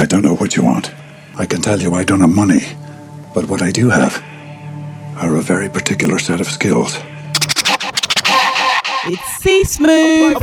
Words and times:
I 0.00 0.06
don't 0.06 0.22
know 0.22 0.34
what 0.34 0.56
you 0.56 0.64
want. 0.64 0.90
I 1.36 1.44
can 1.44 1.60
tell 1.60 1.78
you 1.78 1.92
I 1.92 2.04
don't 2.04 2.20
have 2.20 2.34
money. 2.34 2.62
But 3.34 3.50
what 3.50 3.60
I 3.60 3.70
do 3.70 3.90
have 3.90 4.16
are 5.18 5.36
a 5.36 5.42
very 5.42 5.68
particular 5.68 6.18
set 6.18 6.40
of 6.40 6.46
skills. 6.46 6.96
It's 9.04 9.28
C 9.42 9.62
Smoove. 9.62 10.40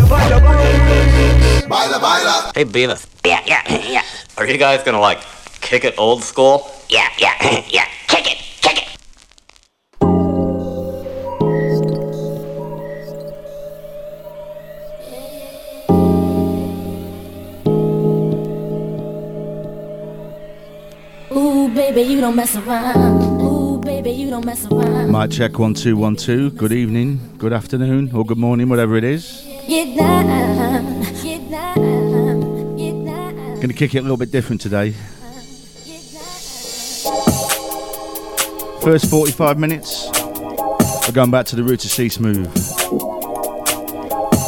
Hey, 2.53 2.65
Beavis. 2.65 3.07
Yeah, 3.25 3.41
yeah, 3.47 3.89
yeah. 3.89 4.03
Are 4.37 4.45
you 4.45 4.59
guys 4.59 4.83
gonna 4.83 4.99
like 4.99 5.21
kick 5.59 5.83
it 5.85 5.95
old 5.97 6.21
school? 6.23 6.69
Yeah, 6.87 7.09
yeah, 7.17 7.63
yeah. 7.67 7.87
Baby, 21.97 22.13
you 22.13 22.21
don't 22.21 22.35
mess 22.35 22.55
around. 22.55 23.41
Ooh, 23.41 23.79
baby, 23.79 24.11
you 24.11 24.29
don't 24.29 24.45
mess 24.45 24.67
around. 24.67 25.11
Mic 25.11 25.31
check 25.31 25.57
one 25.57 25.73
two 25.73 25.97
one 25.97 26.15
two. 26.15 26.51
Good 26.51 26.71
evening, 26.71 27.19
good 27.39 27.51
afternoon, 27.51 28.11
or 28.13 28.23
good 28.23 28.37
morning, 28.37 28.69
whatever 28.69 28.97
it 28.97 29.03
is. 29.03 29.43
Get 29.67 29.97
down, 29.97 31.01
get 31.23 31.49
down, 31.49 32.77
get 32.77 33.03
down. 33.03 33.59
Gonna 33.61 33.73
kick 33.73 33.95
it 33.95 33.97
a 33.97 34.01
little 34.03 34.15
bit 34.15 34.31
different 34.31 34.61
today. 34.61 34.91
First 38.83 39.09
45 39.09 39.57
minutes, 39.57 40.07
we're 41.07 41.15
going 41.15 41.31
back 41.31 41.47
to 41.47 41.55
the 41.55 41.63
roots 41.63 41.83
of 41.85 41.89
C 41.89 42.09
Smoove. 42.09 42.45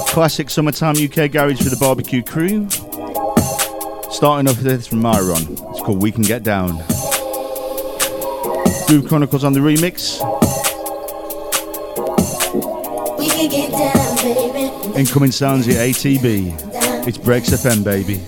Classic 0.09 0.51
summertime 0.51 0.97
UK 0.97 1.31
garage 1.31 1.63
for 1.63 1.71
the 1.71 1.77
barbecue 1.79 2.21
crew. 2.21 2.69
Starting 4.11 4.47
off 4.47 4.57
with 4.57 4.65
this 4.65 4.85
from 4.85 5.01
Myron. 5.01 5.41
It's 5.71 5.81
called 5.81 5.99
We 5.99 6.11
Can 6.11 6.21
Get 6.21 6.43
Down. 6.43 6.79
Groove 8.89 9.07
Chronicles 9.07 9.43
on 9.43 9.53
the 9.53 9.59
remix. 9.59 10.17
We 13.19 13.27
can 13.29 13.47
get 13.47 13.71
down, 13.71 14.15
baby. 14.17 14.99
Incoming 14.99 15.29
sounds 15.29 15.67
at 15.67 15.75
ATB. 15.75 17.07
It's 17.07 17.19
Breaks 17.19 17.51
FM, 17.51 17.83
baby. 17.83 18.19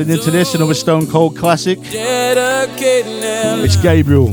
An 0.00 0.10
International 0.10 0.68
with 0.68 0.76
Stone 0.76 1.06
Cold 1.08 1.36
Classic. 1.36 1.78
It's 3.64 3.76
Gabriel 3.76 4.28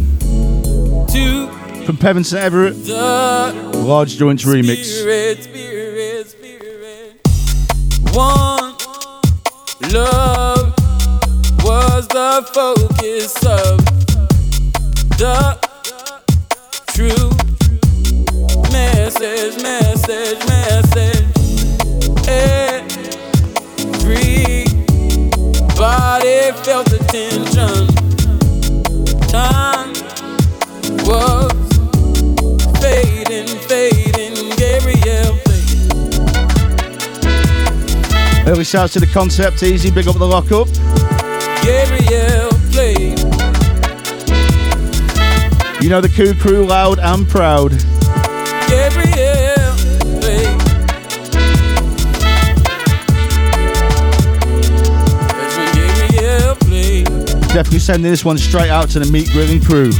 from 1.85 1.97
Pevenston 1.97 2.37
Everett, 2.39 2.75
Large 2.87 4.17
Joints 4.17 4.43
Remix. 4.45 5.03
shouts 38.73 38.93
to 38.93 38.99
the 38.99 39.05
concept. 39.05 39.61
Easy, 39.61 39.91
big 39.91 40.07
up 40.07 40.15
the 40.17 40.25
lock 40.25 40.51
up. 40.51 40.67
Gabriel. 41.61 42.49
You 45.79 45.89
know 45.89 46.01
the 46.01 46.09
Coup 46.09 46.33
Crew, 46.33 46.65
loud 46.65 46.97
and 46.97 47.29
proud. 47.29 47.69
Gabriel 48.67 49.53
Definitely 57.53 57.77
sending 57.77 58.09
this 58.09 58.25
one 58.25 58.39
straight 58.39 58.71
out 58.71 58.89
to 58.89 58.99
the 58.99 59.11
meat 59.11 59.29
grilling 59.29 59.61
crew. 59.61 59.91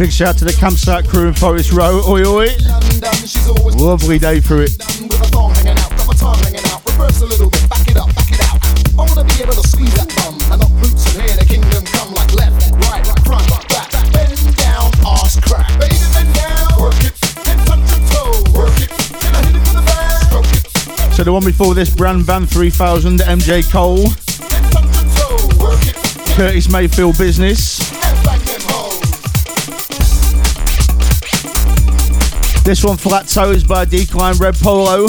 Big 0.00 0.10
shout 0.10 0.28
out 0.28 0.38
to 0.38 0.46
the 0.46 0.52
campsite 0.54 1.06
crew 1.06 1.28
in 1.28 1.34
Forest 1.34 1.72
Row. 1.72 2.00
Oi, 2.08 2.24
oi. 2.24 2.46
Lovely 3.76 4.18
day 4.18 4.40
for 4.40 4.62
it. 4.62 4.70
So 21.12 21.24
the 21.24 21.30
one 21.30 21.44
before 21.44 21.74
this, 21.74 21.94
Bran 21.94 22.22
Van 22.22 22.46
3000, 22.46 23.18
MJ 23.18 23.70
Cole, 23.70 24.08
Curtis 26.36 26.70
Mayfield 26.70 27.18
Business. 27.18 27.69
This 32.70 32.84
one, 32.84 32.96
Flat 32.96 33.26
Toes 33.26 33.64
by 33.64 33.84
Defkline 33.84 34.38
Red 34.38 34.54
Polo. 34.54 35.08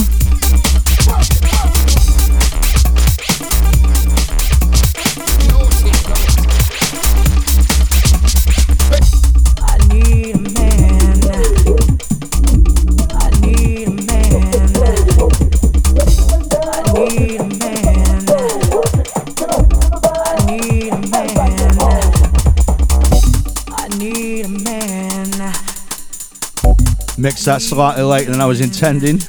Mixed 27.21 27.45
that 27.45 27.61
slightly 27.61 28.01
later 28.01 28.31
than 28.31 28.41
I 28.41 28.47
was 28.47 28.61
intending. 28.61 29.19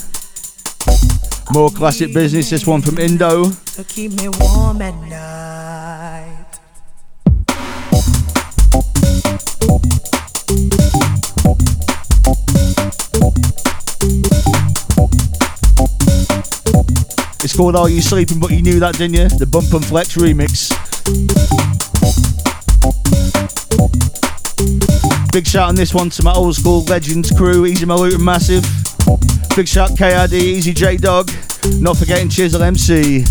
More 1.52 1.68
classic 1.68 2.14
business, 2.14 2.48
this 2.48 2.66
one 2.66 2.80
from 2.80 2.96
Indo. 2.96 3.50
So 3.50 3.84
keep 3.84 4.12
me 4.12 4.30
warm 4.40 4.80
at 4.80 4.94
night. 5.10 6.46
It's 17.44 17.54
called 17.54 17.76
Are 17.76 17.90
You 17.90 18.00
Sleeping 18.00 18.40
But 18.40 18.52
You 18.52 18.62
Knew 18.62 18.80
That, 18.80 18.94
Didn't 18.96 19.16
You? 19.16 19.28
The 19.28 19.44
Bump 19.44 19.70
and 19.74 19.84
Flex 19.84 20.16
remix. 20.16 20.81
Big 25.32 25.46
shout 25.46 25.70
on 25.70 25.74
this 25.74 25.94
one 25.94 26.10
to 26.10 26.22
my 26.22 26.32
old 26.34 26.54
school 26.54 26.84
legends 26.84 27.30
crew, 27.30 27.64
Easy 27.64 27.86
Maloot 27.86 28.16
and 28.16 28.22
Massive. 28.22 28.62
Big 29.56 29.66
shout 29.66 29.96
KID, 29.96 30.34
Easy 30.34 30.74
J 30.74 30.98
Dog. 30.98 31.30
Not 31.78 31.96
forgetting 31.96 32.28
Chisel 32.28 32.62
MC. 32.62 33.24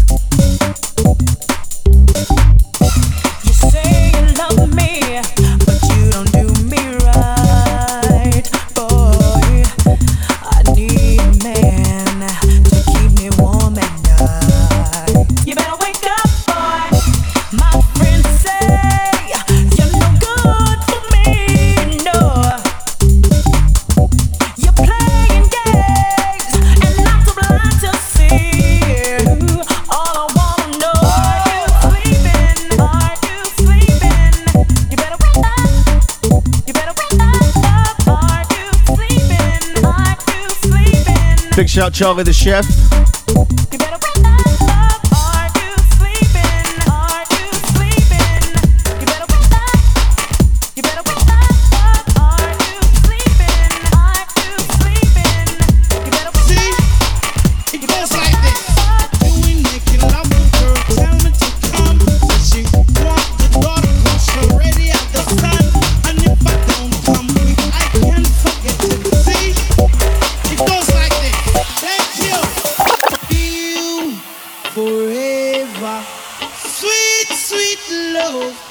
Big 41.62 41.70
shout 41.70 41.94
Charlie 41.94 42.24
the 42.24 42.34
Chef. 42.34 43.11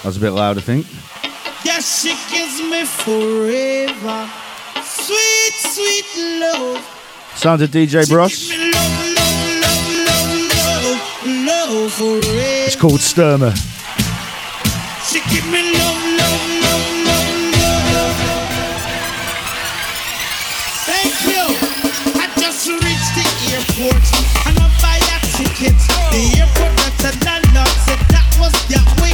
That 0.01 0.07
was 0.07 0.17
a 0.17 0.21
bit 0.21 0.31
loud, 0.31 0.57
I 0.57 0.63
think. 0.63 0.87
Yeah, 1.63 1.81
she 1.81 2.17
gives 2.33 2.63
me 2.63 2.87
forever. 2.87 4.31
Sweet, 4.83 5.53
sweet 5.53 6.07
love. 6.41 6.81
Sounds 7.35 7.61
of 7.61 7.69
DJ 7.69 8.09
Bross. 8.09 8.49
It's 12.67 12.77
called 12.77 13.01
Stherma. 13.01 13.53
She 15.05 15.21
give 15.29 15.45
me 15.53 15.61
love, 15.77 16.01
love, 16.17 16.45
love, 16.65 16.87
love, 17.05 17.37
love. 17.93 18.17
Thank 20.89 21.13
you. 21.29 21.45
I 22.17 22.27
just 22.41 22.69
reached 22.69 23.13
the 23.21 23.27
airport 23.53 24.05
and 24.49 24.57
I 24.57 24.67
buy 24.81 24.97
a 24.97 25.21
ticket. 25.37 25.77
The 26.09 26.41
airport 26.41 26.73
that's 26.81 27.05
a 27.05 27.13
landlord 27.27 27.77
said 27.85 28.01
that 28.09 28.29
was 28.41 28.55
the 28.69 28.81
way. 29.03 29.10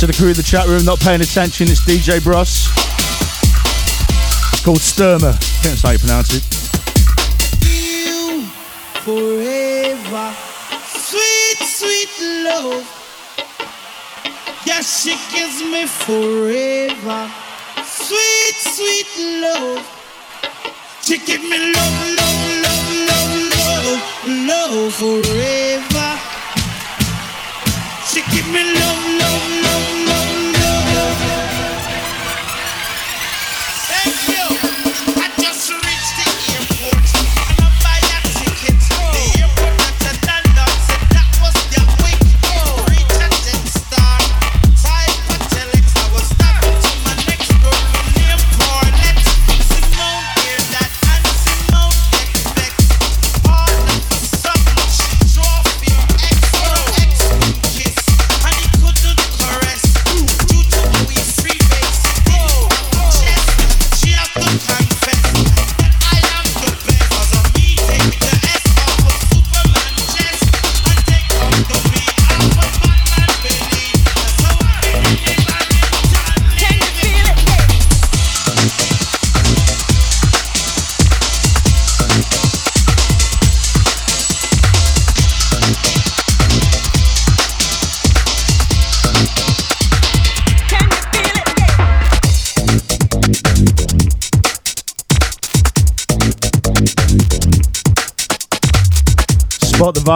to 0.00 0.06
the 0.06 0.12
crew 0.14 0.28
in 0.28 0.34
the 0.34 0.42
chat 0.42 0.66
room 0.66 0.82
not 0.86 0.98
paying 0.98 1.20
attention. 1.20 1.68
It's 1.68 1.82
DJ 1.82 2.24
Bross. 2.24 2.68
It's 4.54 4.64
called 4.64 4.78
Stherma. 4.78 5.28
I 5.28 5.36
think 5.36 5.76
that's 5.76 5.82
how 5.82 5.90
you 5.90 5.98
pronounce 5.98 6.32
it. 6.32 6.40
You 7.68 8.48
forever, 9.04 10.32
sweet, 10.88 11.58
sweet 11.68 12.08
love. 12.48 12.80
Yeah, 14.64 14.80
she 14.80 15.20
gives 15.36 15.60
me 15.68 15.84
forever, 15.84 17.30
sweet, 17.84 18.56
sweet 18.56 19.10
love. 19.42 19.84
She 21.02 21.18
gives 21.18 21.44
me 21.44 21.74
love, 21.76 21.96
love, 22.16 22.40
love, 22.64 22.88
love, 23.04 23.36
love, 23.52 24.00
love 24.48 24.94
forever. 24.94 26.29
She 28.12 28.22
give 28.22 28.48
me 28.48 28.64
love, 28.74 29.06
love, 29.20 29.62
love. 29.62 29.99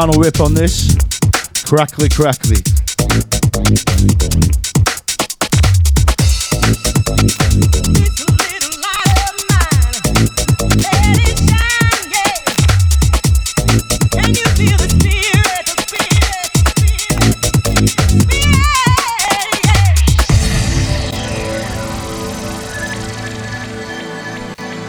final 0.00 0.20
rip 0.20 0.40
on 0.40 0.52
this. 0.52 0.96
Crackly, 1.64 2.08
crackly. 2.08 2.56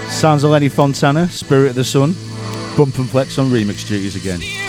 Sounds 0.10 0.44
of 0.44 0.50
Lenny 0.50 0.68
Fontana, 0.68 1.30
Spirit 1.30 1.70
of 1.70 1.76
the 1.76 1.84
Sun, 1.84 2.16
Bump 2.76 2.98
and 2.98 3.08
Flex 3.08 3.38
on 3.38 3.52
remix 3.52 3.88
duties 3.88 4.16
again. 4.16 4.65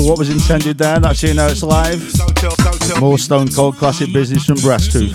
what 0.00 0.18
was 0.18 0.30
intended 0.30 0.78
there. 0.78 0.98
That's 0.98 1.22
you 1.22 1.34
now 1.34 1.46
it's 1.46 1.62
live. 1.62 2.00
More 3.00 3.18
Stone 3.18 3.48
Cold 3.48 3.76
classic 3.76 4.12
business 4.12 4.44
from 4.44 4.56
Brasstooth. 4.56 5.14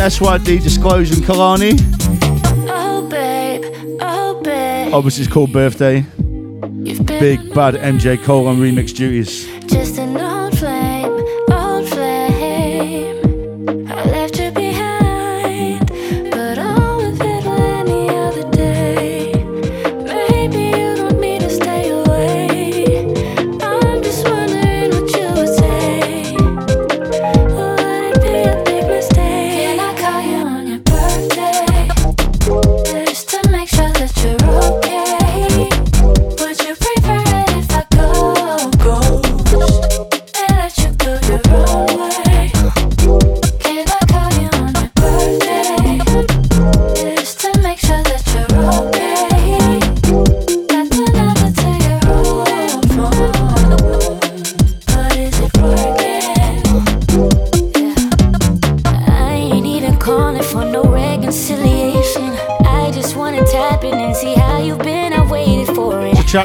That's 0.00 0.18
right, 0.22 0.40
the 0.40 0.58
Disclosure 0.58 1.12
and 1.12 1.22
Kehlani. 1.22 1.78
Oh, 2.70 3.06
babe, 3.06 3.62
oh, 4.00 4.40
babe. 4.40 4.94
Obviously, 4.94 5.24
it's 5.24 5.32
called 5.32 5.52
Birthday. 5.52 6.00
Big 7.20 7.52
bad 7.52 7.74
MJ 7.74 8.16
Cole 8.24 8.46
on 8.46 8.56
remix 8.56 8.96
duties. 8.96 9.46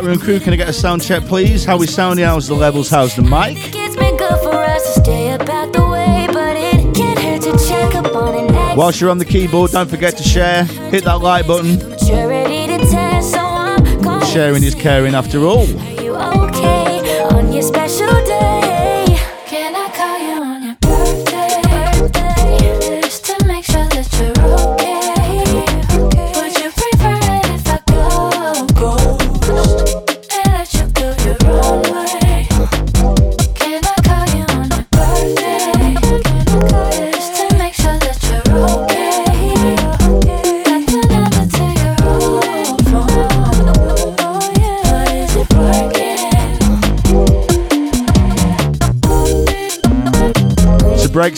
room 0.05 0.19
crew, 0.19 0.39
can 0.39 0.53
I 0.53 0.55
get 0.55 0.69
a 0.69 0.73
sound 0.73 1.01
check, 1.01 1.23
please? 1.23 1.65
How 1.65 1.77
we 1.77 1.87
sounding? 1.87 2.25
How's 2.25 2.47
the 2.47 2.53
levels? 2.53 2.89
How's 2.89 3.15
the 3.15 3.23
mic? 3.23 3.57
The 5.71 5.81
way, 5.91 6.27
Whilst 8.75 9.01
you're 9.01 9.09
on 9.09 9.17
the 9.17 9.25
keyboard, 9.25 9.71
don't 9.71 9.89
forget 9.89 10.15
to 10.17 10.23
share. 10.23 10.65
Hit 10.65 11.05
that 11.05 11.21
like 11.21 11.47
button. 11.47 11.79
Sharing 14.25 14.63
is 14.63 14.75
caring 14.75 15.15
after 15.15 15.39
all. 15.45 15.65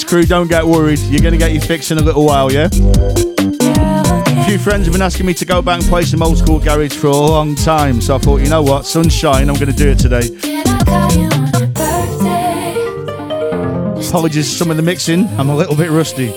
crew, 0.07 0.23
don't 0.23 0.47
get 0.47 0.65
worried. 0.65 0.99
You're 0.99 1.21
going 1.21 1.33
to 1.33 1.37
get 1.37 1.51
your 1.51 1.61
fix 1.61 1.91
in 1.91 1.97
a 1.97 2.01
little 2.01 2.25
while, 2.25 2.51
yeah? 2.51 2.69
A 2.71 4.45
few 4.45 4.57
friends 4.57 4.85
have 4.85 4.93
been 4.93 5.01
asking 5.01 5.25
me 5.25 5.33
to 5.33 5.45
go 5.45 5.61
back 5.61 5.81
and 5.81 5.89
play 5.89 6.03
some 6.03 6.23
old 6.23 6.37
school 6.37 6.59
garage 6.59 6.95
for 6.95 7.07
a 7.07 7.11
long 7.11 7.55
time, 7.55 7.99
so 7.99 8.15
I 8.15 8.17
thought, 8.17 8.37
you 8.37 8.49
know 8.49 8.63
what, 8.63 8.85
sunshine, 8.85 9.49
I'm 9.49 9.55
going 9.55 9.67
to 9.67 9.73
do 9.73 9.89
it 9.89 9.99
today. 9.99 10.27
Apologies 14.07 14.49
for 14.49 14.57
some 14.57 14.71
of 14.71 14.77
the 14.77 14.83
mixing, 14.83 15.27
I'm 15.37 15.49
a 15.49 15.55
little 15.55 15.75
bit 15.75 15.91
rusty. 15.91 16.33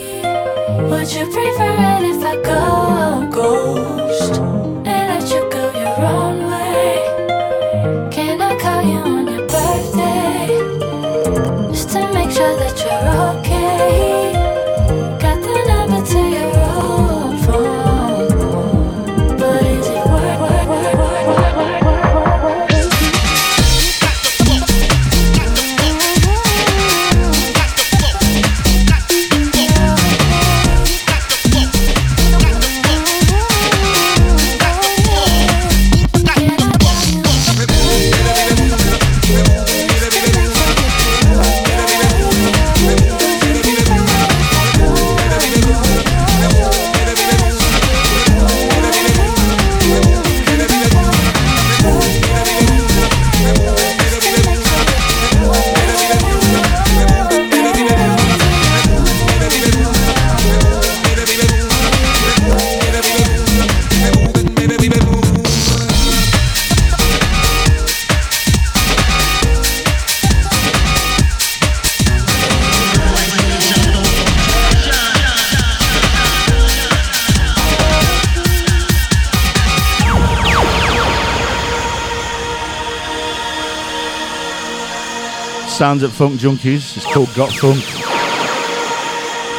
Sounds 85.80 86.02
at 86.02 86.10
Funk 86.10 86.38
Junkies. 86.38 86.94
It's 86.94 87.06
called 87.06 87.32
Got 87.34 87.50
Funk. 87.52 87.82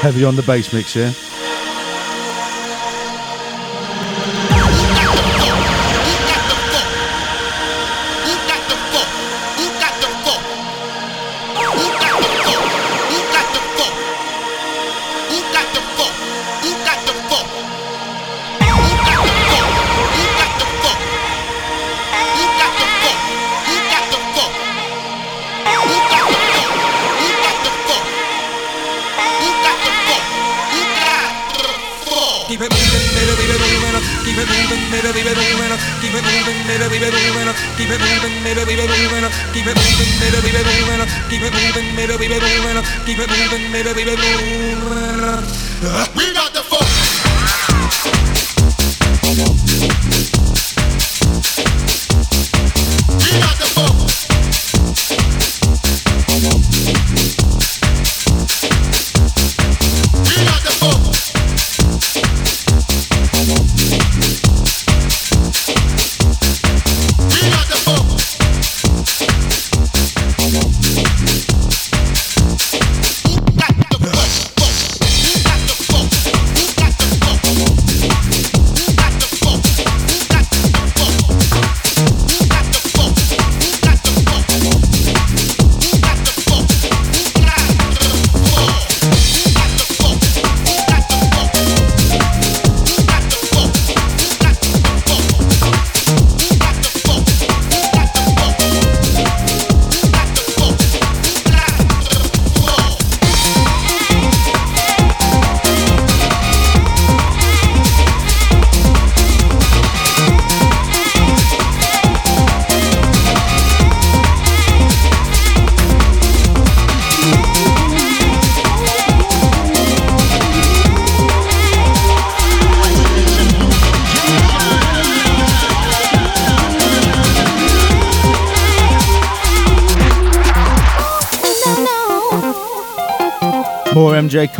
Heavy 0.01 0.23
on 0.23 0.35
the 0.35 0.43
bass 0.43 0.71
mix, 0.71 0.95
yeah. 0.95 1.11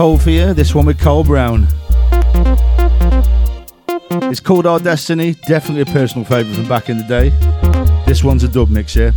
Cole 0.02 0.18
for 0.18 0.32
you. 0.32 0.56
This 0.56 0.74
one 0.74 0.88
with 0.88 1.00
Cole 1.00 1.24
Brown. 1.24 1.68
It's 4.32 4.40
called 4.40 4.66
Our 4.66 4.80
Destiny. 4.80 5.36
Definitely 5.46 5.82
a 5.82 5.94
personal 5.94 6.26
favourite 6.26 6.56
from 6.56 6.68
back 6.68 6.90
in 6.90 6.98
the 6.98 7.04
day. 7.04 7.30
This 8.08 8.24
one's 8.24 8.44
a 8.44 8.48
dub 8.48 8.72
mix, 8.72 8.96
yeah. 8.96 9.12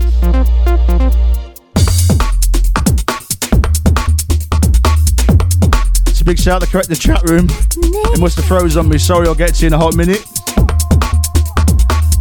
It's 6.06 6.20
a 6.20 6.24
big 6.26 6.38
shout 6.38 6.56
out 6.56 6.66
to 6.66 6.70
correct 6.70 6.90
the 6.90 6.98
chat 7.00 7.22
room. 7.30 7.46
It 7.48 8.20
must 8.20 8.36
have 8.36 8.44
froze 8.44 8.76
on 8.76 8.86
me. 8.86 8.98
Sorry, 8.98 9.26
I'll 9.26 9.34
get 9.34 9.54
to 9.54 9.62
you 9.62 9.68
in 9.68 9.72
a 9.72 9.78
hot 9.78 9.96
minute. 9.96 10.22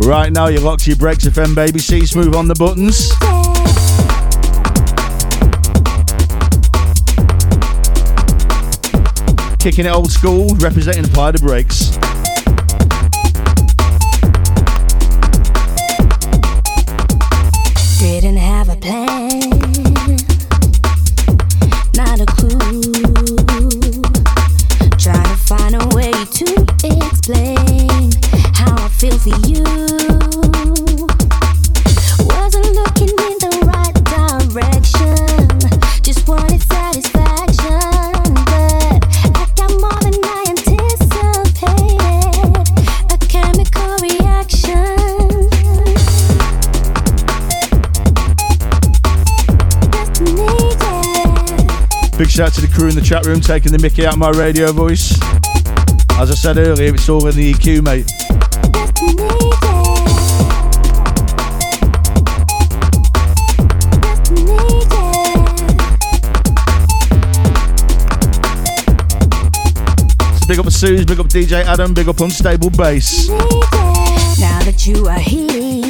Right 0.08 0.32
now, 0.32 0.48
you're 0.48 0.62
locked 0.62 0.86
to 0.86 0.92
your 0.92 0.98
Breaks 0.98 1.26
FM, 1.26 1.54
baby. 1.54 1.80
C 1.80 2.00
Smoove 2.00 2.34
on 2.34 2.48
the 2.48 2.56
buttons. 2.56 3.12
Kicking 9.64 9.86
it 9.86 9.96
old 9.96 10.12
school, 10.12 10.50
representing 10.56 11.06
Apply 11.06 11.32
the 11.32 11.40
Breaks. 11.40 12.03
Shout 52.34 52.48
out 52.48 52.54
to 52.54 52.62
the 52.62 52.74
crew 52.74 52.90
in 52.90 52.96
the 52.96 53.02
chat 53.02 53.28
room 53.28 53.40
taking 53.40 53.72
the 53.72 53.78
mickey 53.78 54.08
out 54.08 54.14
of 54.14 54.20
my 54.20 54.32
radio 54.32 54.72
voice. 54.72 55.12
As 56.18 56.32
I 56.32 56.34
said 56.34 56.58
earlier, 56.58 56.92
it's 56.92 57.08
all 57.08 57.28
in 57.28 57.36
the 57.36 57.54
EQ, 57.54 57.84
mate. 57.84 58.10
So 70.40 70.48
big 70.48 70.58
up 70.58 70.72
Suze, 70.72 71.06
big 71.06 71.20
up 71.20 71.28
DJ 71.28 71.64
Adam, 71.66 71.94
big 71.94 72.08
up 72.08 72.20
Unstable 72.20 72.72
Bass. 72.72 73.30
Now 73.30 74.60
that 74.64 74.88
you 74.88 75.08
are 75.08 75.20
here, 75.20 75.83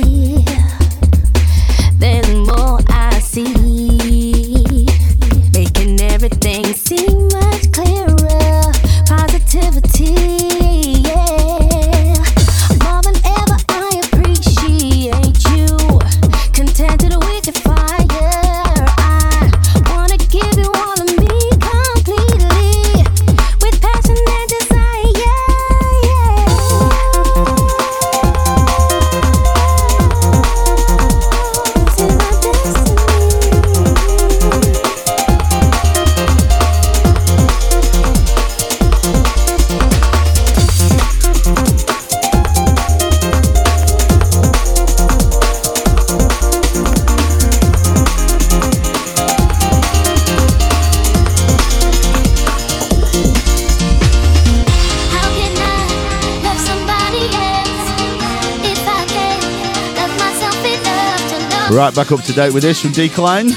right 61.84 61.94
back 61.94 62.14
up 62.14 62.22
to 62.22 62.32
date 62.32 62.54
with 62.54 62.64
this 62.64 62.80
from 62.80 62.92
Deekline. 62.92 63.48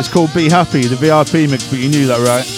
It's 0.00 0.08
called 0.08 0.34
Be 0.34 0.48
Happy, 0.48 0.84
the 0.88 0.96
VIP 0.96 1.48
mix, 1.48 1.68
but 1.68 1.78
you 1.78 1.88
knew 1.88 2.08
that, 2.08 2.18
right? 2.26 2.55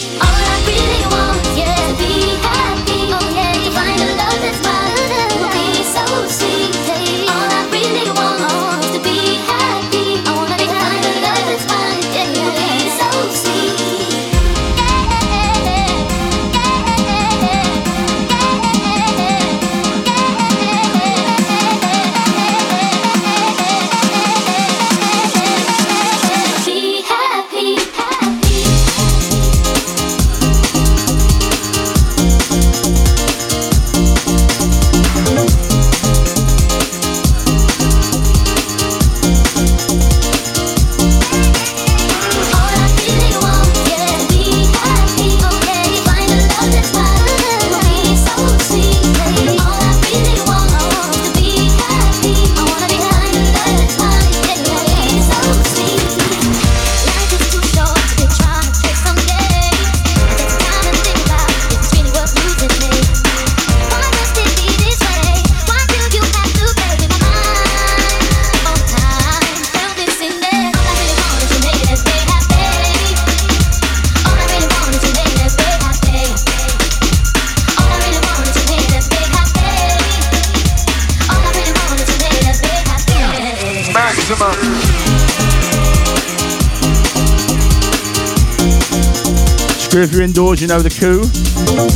Screw 89.81 90.03
if 90.03 90.13
you're 90.13 90.21
indoors, 90.21 90.61
you 90.61 90.69
know 90.69 90.83
the 90.83 90.91
coup. 90.91 91.25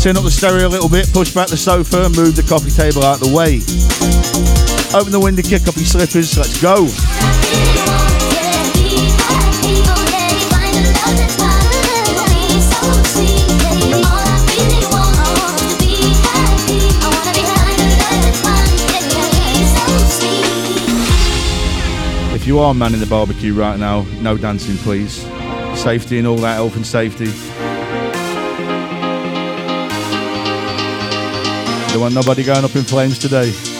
Turn 0.01 0.17
up 0.17 0.25
the 0.25 0.31
stereo 0.31 0.67
a 0.67 0.69
little 0.69 0.89
bit, 0.89 1.13
push 1.13 1.35
back 1.35 1.49
the 1.49 1.59
sofa, 1.59 2.09
move 2.09 2.35
the 2.35 2.43
coffee 2.49 2.71
table 2.71 3.05
out 3.05 3.21
of 3.21 3.29
the 3.29 3.37
way. 3.37 3.61
Open 4.99 5.13
the 5.13 5.21
window, 5.21 5.43
kick 5.43 5.69
up 5.69 5.77
your 5.77 5.85
slippers, 5.85 6.39
let's 6.39 6.59
go. 6.63 7.82
You 22.53 22.59
are 22.59 22.75
manning 22.75 23.01
the 23.01 23.07
barbecue 23.07 23.55
right 23.55 23.79
now, 23.79 24.03
no 24.21 24.37
dancing, 24.37 24.77
please. 24.77 25.23
Safety 25.75 26.19
and 26.19 26.27
all 26.27 26.37
that, 26.37 26.57
health 26.57 26.77
and 26.77 26.87
safety. 26.87 27.25
Don't 31.93 32.03
want 32.03 32.15
nobody 32.15 32.45
going 32.45 32.63
up 32.63 32.77
in 32.77 32.83
flames 32.83 33.19
today. 33.19 33.72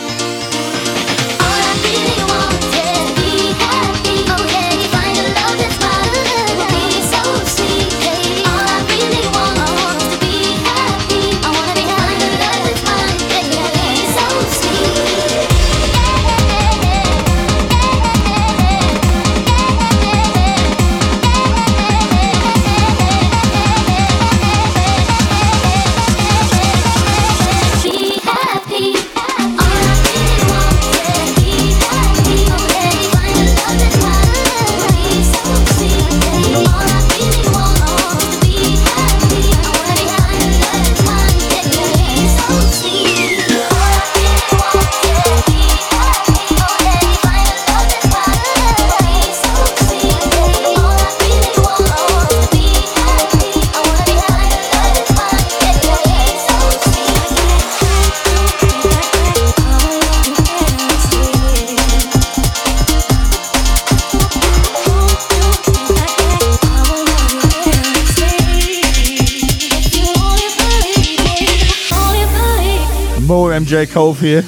MJ 73.73 73.91
Cole 73.91 74.13
you. 74.21 74.41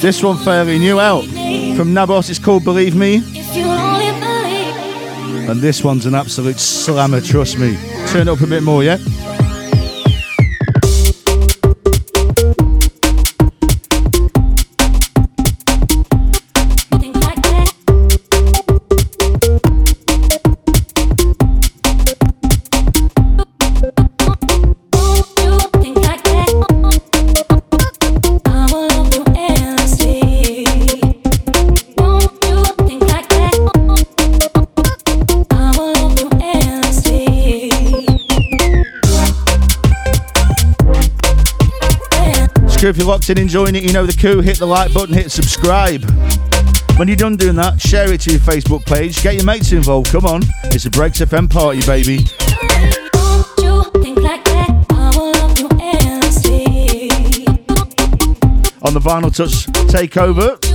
This 0.00 0.22
one 0.22 0.36
fairly 0.36 0.78
new 0.78 1.00
out 1.00 1.24
from 1.24 1.92
Navos. 1.92 2.30
It's 2.30 2.38
called 2.38 2.62
Believe 2.62 2.94
Me. 2.94 3.16
And 5.48 5.60
this 5.60 5.82
one's 5.82 6.06
an 6.06 6.14
absolute 6.14 6.60
slammer, 6.60 7.20
trust 7.20 7.58
me. 7.58 7.76
Turn 8.06 8.28
it 8.28 8.30
up 8.30 8.40
a 8.42 8.46
bit 8.46 8.62
more, 8.62 8.84
yeah? 8.84 8.98
You're 43.04 43.12
locked 43.12 43.28
in 43.28 43.36
enjoying 43.38 43.74
it, 43.74 43.82
you 43.82 43.92
know 43.92 44.06
the 44.06 44.14
coup. 44.14 44.40
Hit 44.40 44.58
the 44.58 44.66
like 44.66 44.92
button, 44.94 45.14
hit 45.14 45.30
subscribe. 45.30 46.02
When 46.96 47.06
you're 47.06 47.18
done 47.18 47.36
doing 47.36 47.56
that, 47.56 47.78
share 47.78 48.10
it 48.10 48.22
to 48.22 48.30
your 48.30 48.40
Facebook 48.40 48.86
page. 48.86 49.22
Get 49.22 49.34
your 49.34 49.44
mates 49.44 49.72
involved. 49.72 50.10
Come 50.10 50.24
on. 50.24 50.42
It's 50.64 50.86
a 50.86 50.90
Breaks 50.90 51.20
FM 51.20 51.50
party, 51.50 51.82
baby. 51.84 52.24
On 58.82 58.94
the 58.94 59.00
Vinyl 59.00 59.34
Touch 59.34 59.66
takeover. 59.92 60.73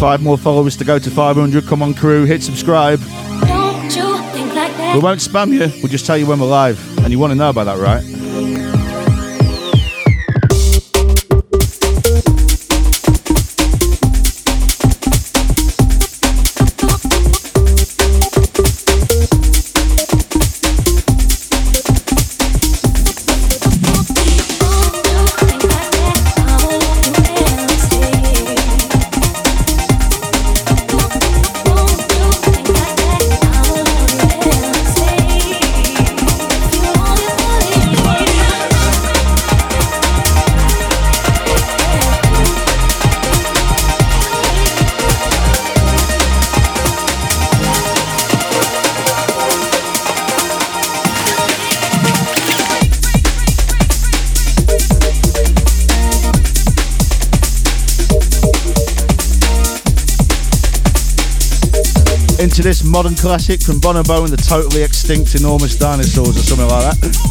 Five 0.00 0.22
more 0.22 0.38
followers 0.38 0.78
to 0.78 0.84
go 0.84 0.98
to 0.98 1.10
500. 1.10 1.66
Come 1.66 1.82
on, 1.82 1.92
crew. 1.92 2.24
Hit 2.24 2.42
subscribe. 2.42 3.00
Don't 3.46 3.84
you 3.94 4.16
think 4.32 4.54
like 4.54 4.74
that? 4.78 4.92
We 4.94 5.00
won't 5.02 5.20
spam 5.20 5.52
you. 5.52 5.70
We'll 5.82 5.92
just 5.92 6.06
tell 6.06 6.16
you 6.16 6.24
when 6.26 6.40
we're 6.40 6.46
live. 6.46 6.80
And 7.00 7.12
you 7.12 7.18
want 7.18 7.32
to 7.32 7.34
know 7.34 7.50
about 7.50 7.64
that, 7.64 7.78
right? 7.78 8.09
Into 62.60 62.68
this 62.68 62.84
modern 62.84 63.14
classic 63.14 63.62
from 63.62 63.80
Bonobo 63.80 64.20
and 64.24 64.28
the 64.28 64.36
totally 64.36 64.82
extinct 64.82 65.34
enormous 65.34 65.76
dinosaurs 65.76 66.36
or 66.36 66.42
something 66.42 66.68
like 66.68 66.94
that. 67.00 67.29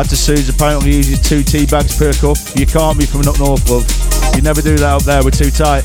Out 0.00 0.08
to 0.08 0.16
Suze 0.16 0.48
apparently 0.48 0.96
uses 0.96 1.20
two 1.20 1.42
tea 1.42 1.66
bags 1.66 1.94
per 1.98 2.10
cup. 2.14 2.38
You 2.54 2.64
can't 2.64 2.98
be 2.98 3.04
from 3.04 3.20
up 3.28 3.38
north, 3.38 3.68
love. 3.68 3.84
You 4.34 4.40
never 4.40 4.62
do 4.62 4.74
that 4.78 4.94
up 4.94 5.02
there, 5.02 5.22
we're 5.22 5.30
too 5.30 5.50
tight. 5.50 5.84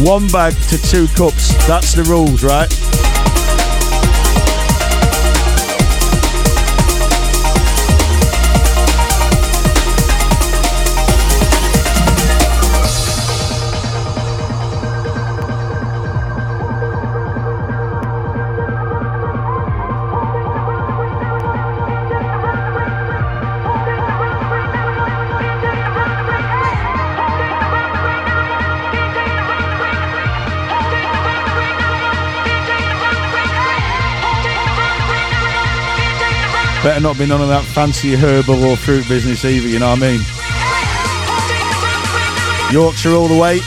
One 0.00 0.26
bag 0.28 0.54
to 0.70 0.78
two 0.78 1.08
cups. 1.08 1.52
That's 1.66 1.92
the 1.92 2.04
rules, 2.04 2.42
right? 2.42 2.72
Better 36.82 37.00
not 37.00 37.16
be 37.16 37.26
none 37.26 37.40
of 37.40 37.48
that 37.48 37.64
fancy 37.64 38.16
herbal 38.16 38.64
or 38.64 38.76
fruit 38.76 39.08
business 39.08 39.44
either, 39.44 39.68
you 39.68 39.78
know 39.78 39.90
what 39.90 40.02
I 40.02 40.18
mean? 40.18 40.20
Yorkshire 42.72 43.14
all 43.14 43.28
the 43.28 43.38
way. 43.38 43.60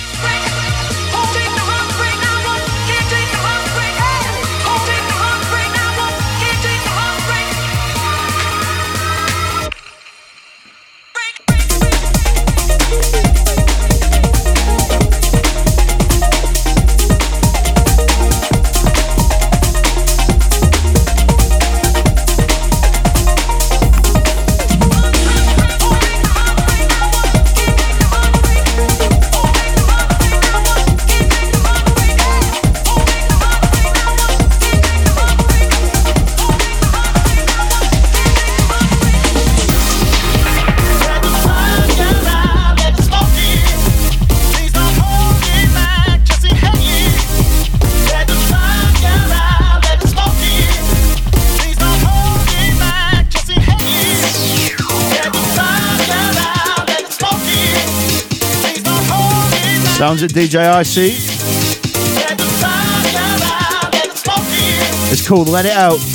Sounds 60.18 60.24
at 60.24 60.30
DJ 60.32 60.64
Icey. 60.64 61.12
It's 65.12 65.28
called 65.28 65.50
Let 65.50 65.66
It 65.66 65.74
Out. 65.74 66.15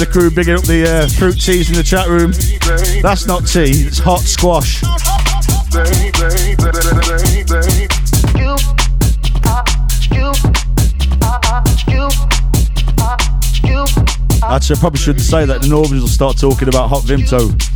The 0.00 0.06
crew, 0.06 0.30
bigging 0.30 0.54
up 0.54 0.62
the 0.62 0.88
uh, 0.88 1.06
fruit 1.08 1.38
teas 1.38 1.68
in 1.68 1.76
the 1.76 1.82
chat 1.82 2.08
room. 2.08 2.32
That's 3.02 3.26
not 3.26 3.46
tea, 3.46 3.84
it's 3.84 3.98
hot 3.98 4.20
squash. 4.20 4.82
Actually, 14.42 14.76
I 14.76 14.80
probably 14.80 14.98
shouldn't 14.98 15.24
say 15.24 15.44
that. 15.44 15.60
The 15.60 15.68
Northerners 15.68 16.00
will 16.02 16.08
start 16.08 16.38
talking 16.38 16.68
about 16.68 16.88
hot 16.88 17.02
Vimto. 17.02 17.69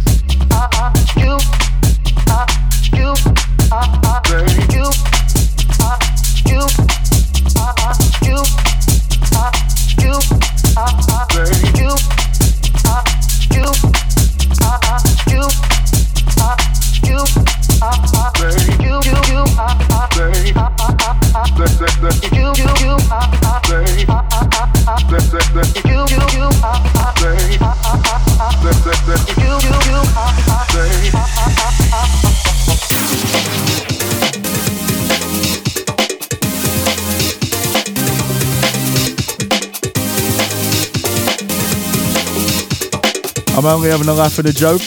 I'm 43.65 43.77
only 43.77 43.89
having 43.89 44.09
a 44.09 44.13
laugh 44.13 44.39
and 44.39 44.47
a 44.47 44.53
joke. 44.53 44.83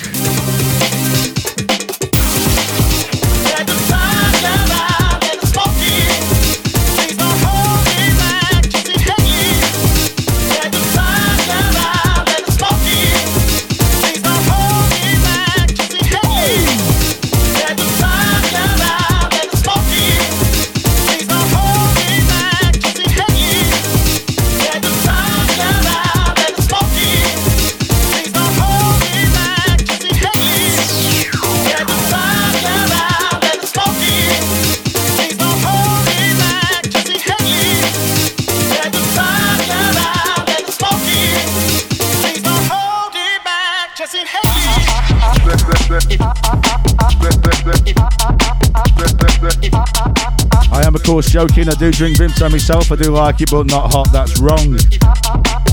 Joking. 51.37 51.69
I 51.69 51.75
do 51.75 51.91
drink 51.91 52.17
Vimto 52.17 52.49
myself. 52.49 52.91
I 52.91 52.95
do 52.95 53.11
like 53.11 53.41
it, 53.41 53.51
but 53.51 53.67
not 53.67 53.93
hot. 53.93 54.11
That's 54.11 54.39
wrong. 54.39 54.75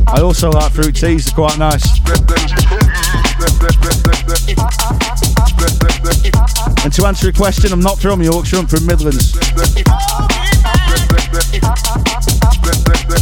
I 0.09 0.21
also 0.21 0.51
like 0.51 0.71
fruit 0.73 0.95
teas. 0.95 1.25
They're 1.25 1.35
quite 1.35 1.59
nice. 1.59 1.83
And 6.85 6.93
to 6.93 7.07
answer 7.07 7.29
your 7.29 7.33
question, 7.33 7.73
I'm 7.73 7.81
not 7.81 7.99
from 7.99 8.23
Yorkshire. 8.23 8.59
I'm 8.59 8.67
from 8.67 8.85
Midlands. 8.85 9.35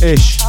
Ish. 0.03 0.42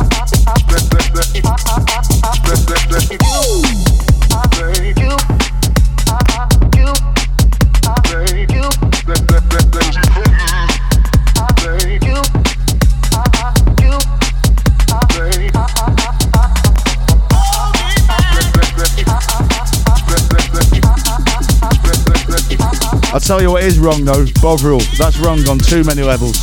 Tell 23.33 23.41
you 23.41 23.51
what 23.51 23.63
is 23.63 23.79
wrong 23.79 24.05
though, 24.05 24.25
Bovril. 24.43 24.79
That's 24.99 25.17
wrong 25.17 25.39
on 25.49 25.57
too 25.57 25.83
many 25.83 26.03
levels. 26.03 26.37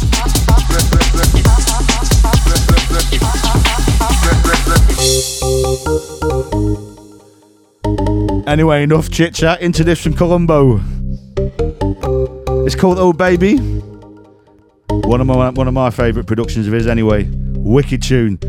Anyway, 8.49 8.83
enough 8.83 9.09
chit 9.09 9.35
chat. 9.35 9.61
Into 9.61 9.85
this 9.85 10.03
from 10.03 10.15
Colombo. 10.15 10.81
It's 12.67 12.75
called 12.75 12.99
Oh 12.99 13.13
Baby. 13.13 13.59
One 14.89 15.21
of 15.21 15.29
my 15.29 15.51
one 15.51 15.69
of 15.69 15.75
my 15.75 15.91
favourite 15.91 16.27
productions 16.27 16.67
of 16.67 16.73
his 16.73 16.89
anyway. 16.89 17.29
Wicked 17.31 18.03
tune. 18.03 18.41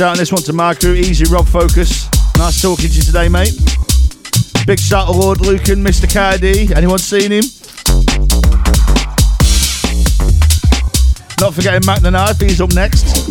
Shout 0.00 0.12
on 0.12 0.16
this 0.16 0.32
one 0.32 0.40
to 0.40 0.80
crew, 0.80 0.94
Easy 0.94 1.26
Rob 1.30 1.46
Focus. 1.46 2.08
Nice 2.38 2.62
talking 2.62 2.88
to 2.88 2.94
you 2.94 3.02
today, 3.02 3.28
mate. 3.28 3.52
Big 4.66 4.80
shout 4.80 5.08
to 5.08 5.12
Lord 5.12 5.42
Lucan, 5.42 5.84
Mr. 5.84 6.06
KD. 6.06 6.74
Anyone 6.74 6.98
seen 6.98 7.30
him? 7.30 7.44
Not 11.38 11.52
forgetting 11.52 11.84
Mac 11.84 12.00
Knife, 12.00 12.40
he's 12.40 12.62
up 12.62 12.72
next. 12.72 13.28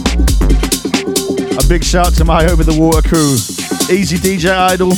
A 1.58 1.68
big 1.68 1.84
shout 1.84 2.14
to 2.18 2.24
my 2.24 2.46
Over 2.46 2.64
the 2.64 2.78
Water 2.80 3.02
crew. 3.02 3.34
Easy 3.92 4.18
DJ 4.18 4.52
Idol. 4.52 4.92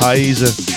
Hi, 0.00 0.16
Easy. 0.16 0.74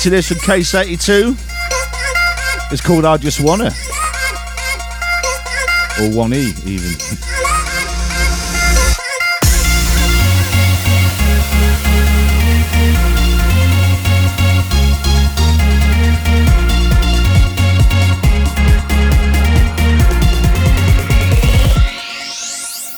Into 0.00 0.08
this 0.08 0.28
from 0.28 0.38
Case 0.38 0.74
82. 0.74 1.36
It's 2.72 2.80
called 2.80 3.04
I 3.04 3.18
Just 3.18 3.38
Wanna. 3.42 3.66
Or 5.98 6.08
1E, 6.08 6.64
even. 6.64 6.96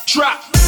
Trap. 0.06 0.61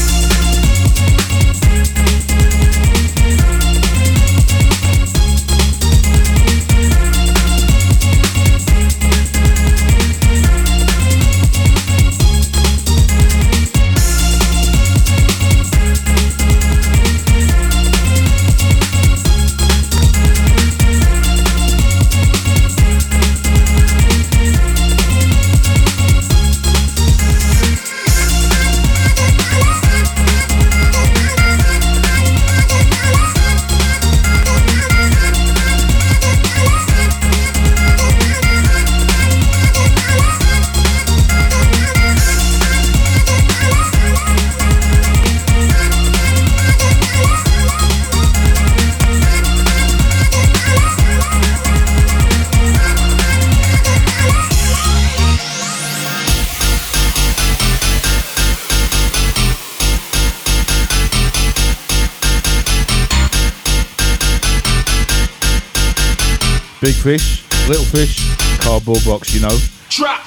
Fish, 67.05 67.45
Little 67.69 67.85
Fish, 67.85 68.35
Cardboard 68.63 69.05
Box, 69.05 69.35
you 69.35 69.43
know. 69.43 69.59
Trap! 69.91 70.25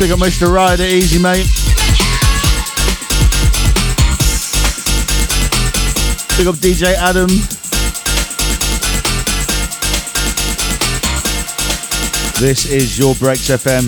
Big 0.00 0.10
up 0.10 0.18
Mr. 0.18 0.52
Rider, 0.52 0.82
easy 0.82 1.22
mate. 1.22 1.46
Big 6.36 6.48
up 6.48 6.56
DJ 6.56 6.92
Adam. 6.96 7.28
This 12.38 12.66
is 12.66 12.98
your 12.98 13.14
Breaks 13.14 13.48
FM, 13.48 13.86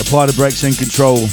Apply 0.00 0.24
the 0.24 0.32
brakes 0.32 0.62
Breaks 0.62 0.64
in 0.64 0.72
Control. 0.72 1.28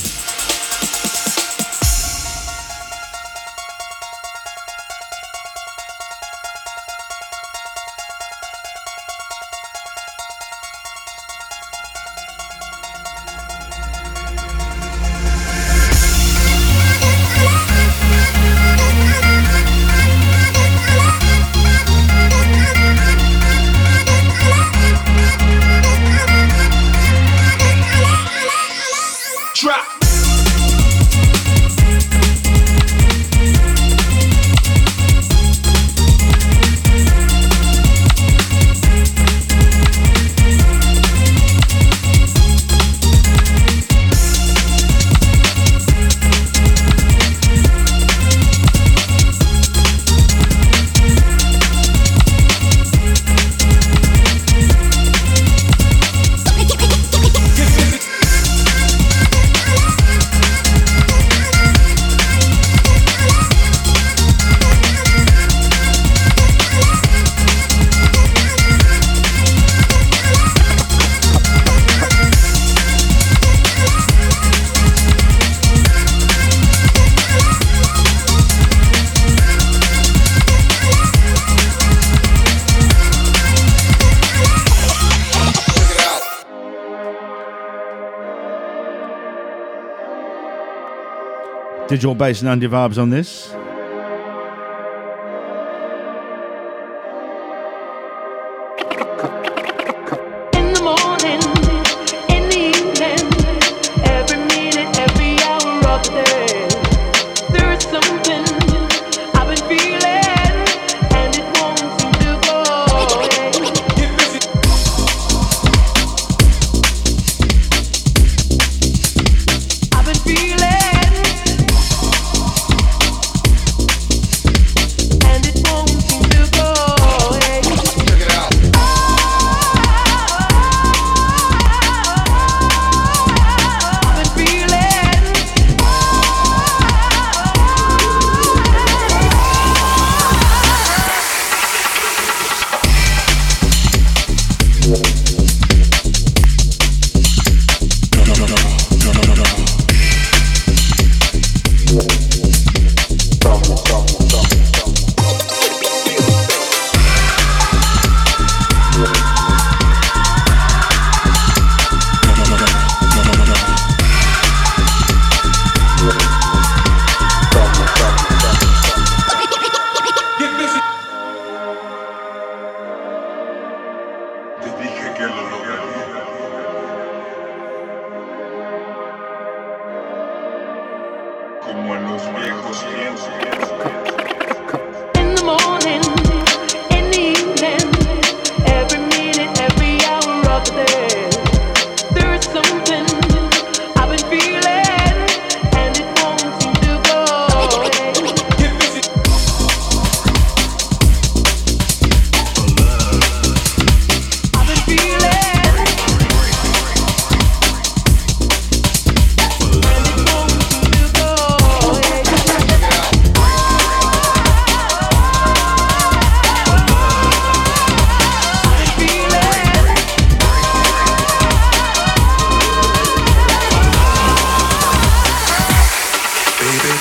individual 91.98 92.14
bass 92.14 92.42
and 92.42 92.50
Andy 92.50 92.68
Vibes 92.68 93.02
on 93.02 93.10
this. 93.10 93.57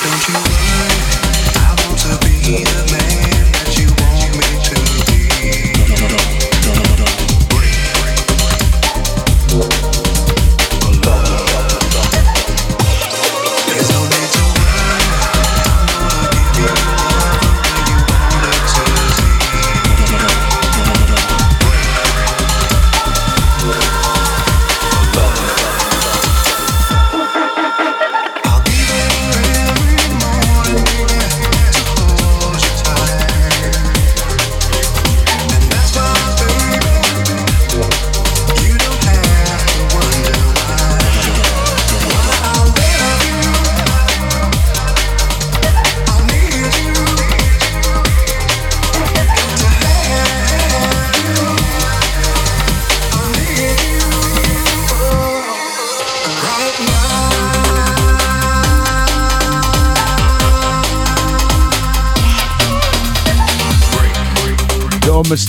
don't 0.03 0.27
you 0.27 0.33
worry, 0.35 0.99
I 1.55 1.75
want 1.81 1.99
to 2.01 2.13
be 2.21 2.63
the 2.63 2.86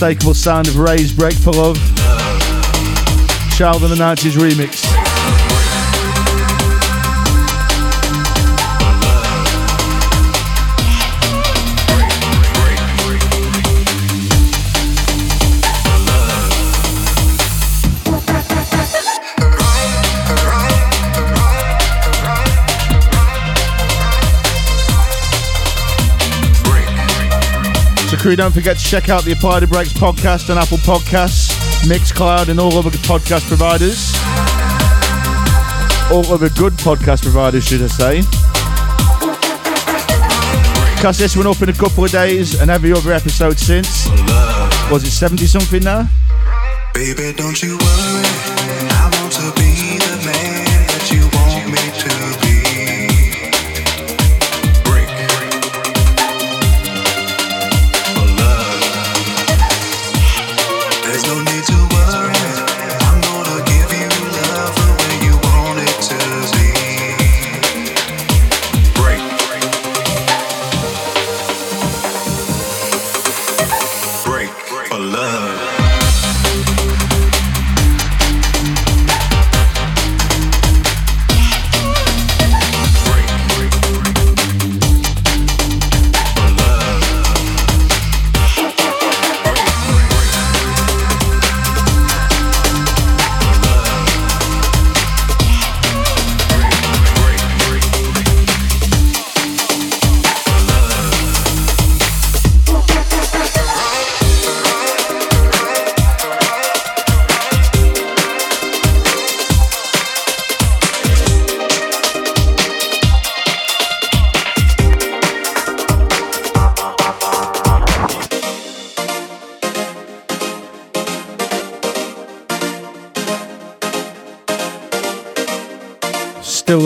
unmistakable 0.01 0.33
sound 0.33 0.65
of 0.69 0.77
Raze 0.77 1.11
Break 1.11 1.33
for 1.33 1.51
Love. 1.51 1.75
Child 3.57 3.83
of 3.83 3.89
the 3.89 3.97
90s 3.97 4.37
remix. 4.37 4.88
Crew, 28.19 28.35
don't 28.35 28.53
forget 28.53 28.77
to 28.77 28.83
check 28.83 29.07
out 29.07 29.23
the 29.23 29.31
Apply 29.31 29.61
the 29.61 29.67
Breaks 29.67 29.93
podcast 29.93 30.49
on 30.49 30.57
Apple 30.57 30.77
Podcasts, 30.79 31.49
Mixcloud, 31.87 32.49
and 32.49 32.59
all 32.59 32.77
other 32.77 32.89
podcast 32.89 33.47
providers. 33.47 34.13
All 36.11 36.25
other 36.33 36.49
good 36.49 36.73
podcast 36.73 37.21
providers, 37.21 37.65
should 37.65 37.81
I 37.81 37.87
say. 37.87 38.21
Cast 41.01 41.19
this 41.19 41.37
one 41.37 41.47
up 41.47 41.61
in 41.61 41.69
a 41.69 41.73
couple 41.73 42.03
of 42.03 42.11
days 42.11 42.59
and 42.59 42.69
every 42.69 42.91
other 42.91 43.13
episode 43.13 43.57
since. 43.57 44.07
Was 44.91 45.03
it 45.03 45.11
70 45.11 45.45
something 45.45 45.83
now? 45.83 46.09
Baby, 46.93 47.31
don't 47.37 47.61
you 47.63 47.77
worry. 47.77 48.88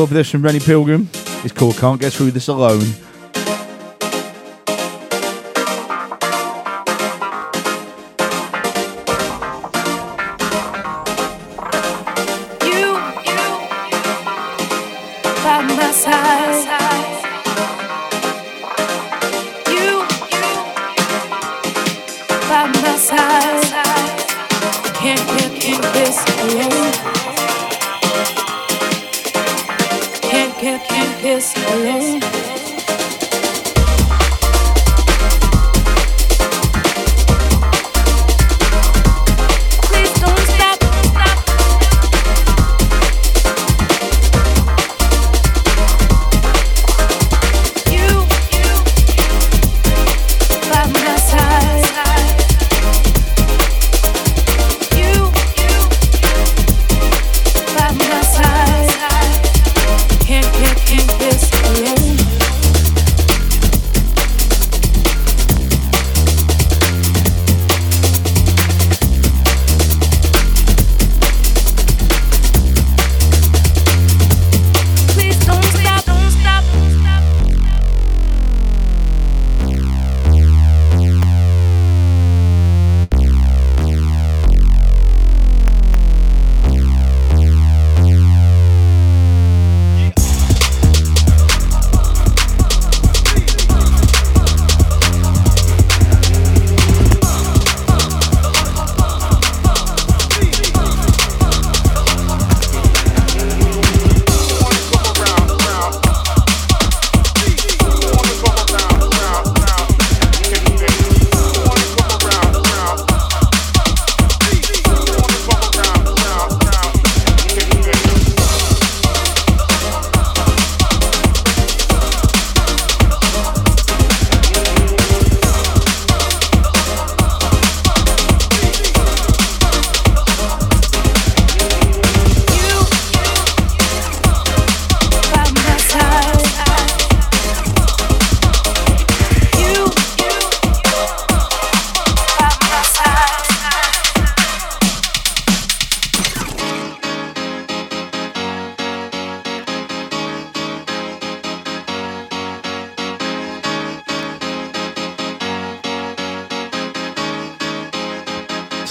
This 0.09 0.29
from 0.29 0.41
Rennie 0.41 0.59
Pilgrem. 0.59 1.07
It's 1.45 1.53
called 1.53 1.77
Can't 1.77 1.99
Get 2.01 2.13
Through 2.13 2.31
This 2.31 2.47
Alone. 2.47 2.85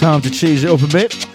Time 0.02 0.20
to 0.20 0.30
cheese 0.32 0.64
it 0.64 0.68
up 0.68 0.82
a 0.82 0.88
bit. 0.88 1.31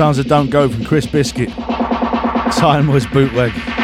Sounds 0.00 0.18
of 0.18 0.28
Don't 0.28 0.48
Go 0.48 0.66
from 0.66 0.82
Crisp 0.86 1.12
Biscuit. 1.12 1.50
Time 1.50 2.50
Timeless 2.52 3.04
bootleg. 3.04 3.79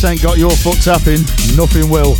This 0.00 0.10
ain't 0.10 0.22
got 0.22 0.38
your 0.38 0.50
foot 0.50 0.80
tapping, 0.80 1.20
nothing 1.56 1.90
will. 1.90 2.16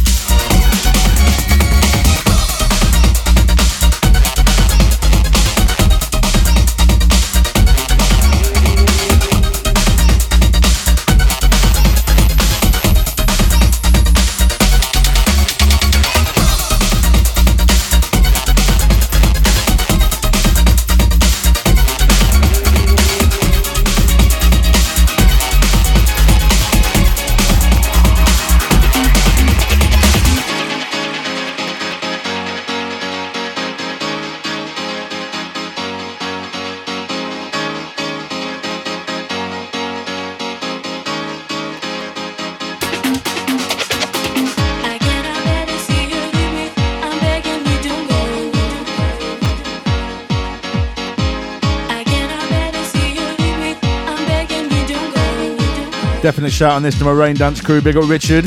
Shout 56.61 56.73
on 56.73 56.83
this 56.83 56.99
to 56.99 57.07
my 57.07 57.11
rain 57.11 57.35
dance 57.35 57.59
crew. 57.63 57.81
Big 57.81 57.97
up 57.97 58.07
Richard. 58.07 58.45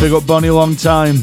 Big 0.00 0.12
up 0.12 0.24
Bonnie, 0.28 0.50
long 0.50 0.76
time. 0.76 1.16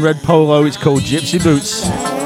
Red 0.00 0.22
Polo. 0.22 0.64
It's 0.64 0.76
called 0.76 1.00
Gypsy 1.00 1.42
Boots. 1.42 2.19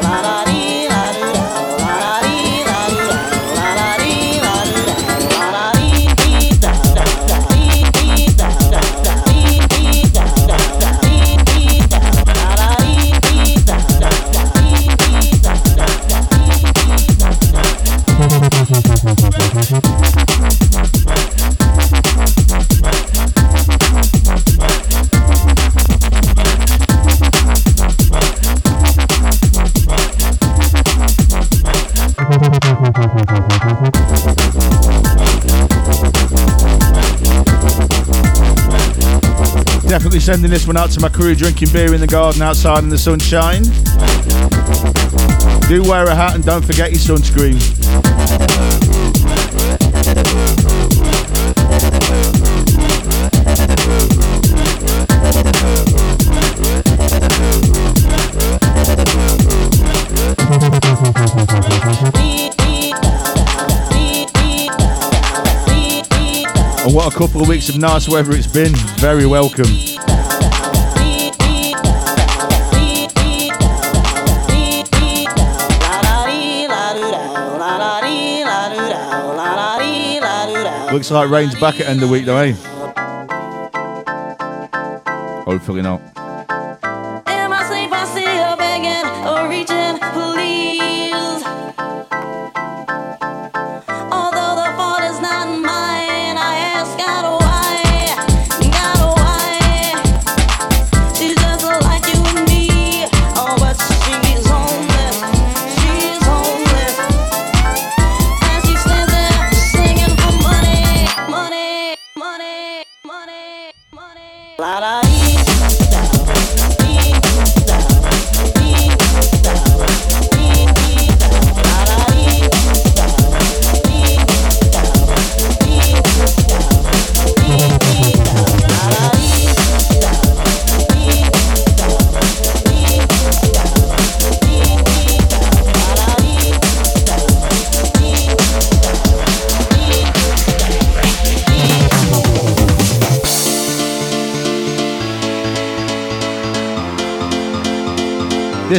Sending 40.25 40.51
this 40.51 40.67
one 40.67 40.75
out 40.75 40.91
to 40.91 41.01
my 41.01 41.09
crew 41.11 41.35
drinking 41.35 41.69
beer 41.71 41.93
in 41.93 42.01
the 42.01 42.07
garden 42.07 42.41
outside 42.41 42.83
in 42.83 42.89
the 42.89 42.97
sunshine. 42.97 43.63
Do 45.69 45.83
wear 45.83 46.07
a 46.07 46.15
hat 46.15 46.35
and 46.35 46.43
don't 46.43 46.65
forget 46.65 46.93
your 46.93 47.01
sunscreen. 47.01 47.61
And 66.83 66.95
what 66.95 67.13
a 67.13 67.17
couple 67.17 67.43
of 67.43 67.49
weeks 67.49 67.69
of 67.69 67.77
nice 67.77 68.09
weather 68.09 68.33
it's 68.33 68.47
been. 68.47 68.75
Very 68.97 69.27
welcome. 69.27 69.94
Looks 81.05 81.13
like 81.13 81.29
rain's 81.29 81.55
back 81.61 81.81
at 81.81 81.87
end 81.87 82.03
of 82.03 82.09
the 82.09 82.13
week 82.15 82.25
though, 82.25 82.39
eh? 82.39 82.55
Hopefully 85.45 85.83
not. 85.83 86.14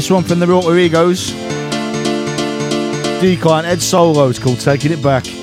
This 0.05 0.11
one 0.11 0.23
from 0.23 0.37
the 0.37 0.51
Alter 0.51 0.77
Egos. 0.77 1.31
Defkline 3.21 3.63
Ed 3.63 3.81
Solo. 3.81 4.29
It's 4.29 4.37
called 4.37 4.59
Taking 4.59 4.91
It 4.91 5.01
Back. 5.01 5.34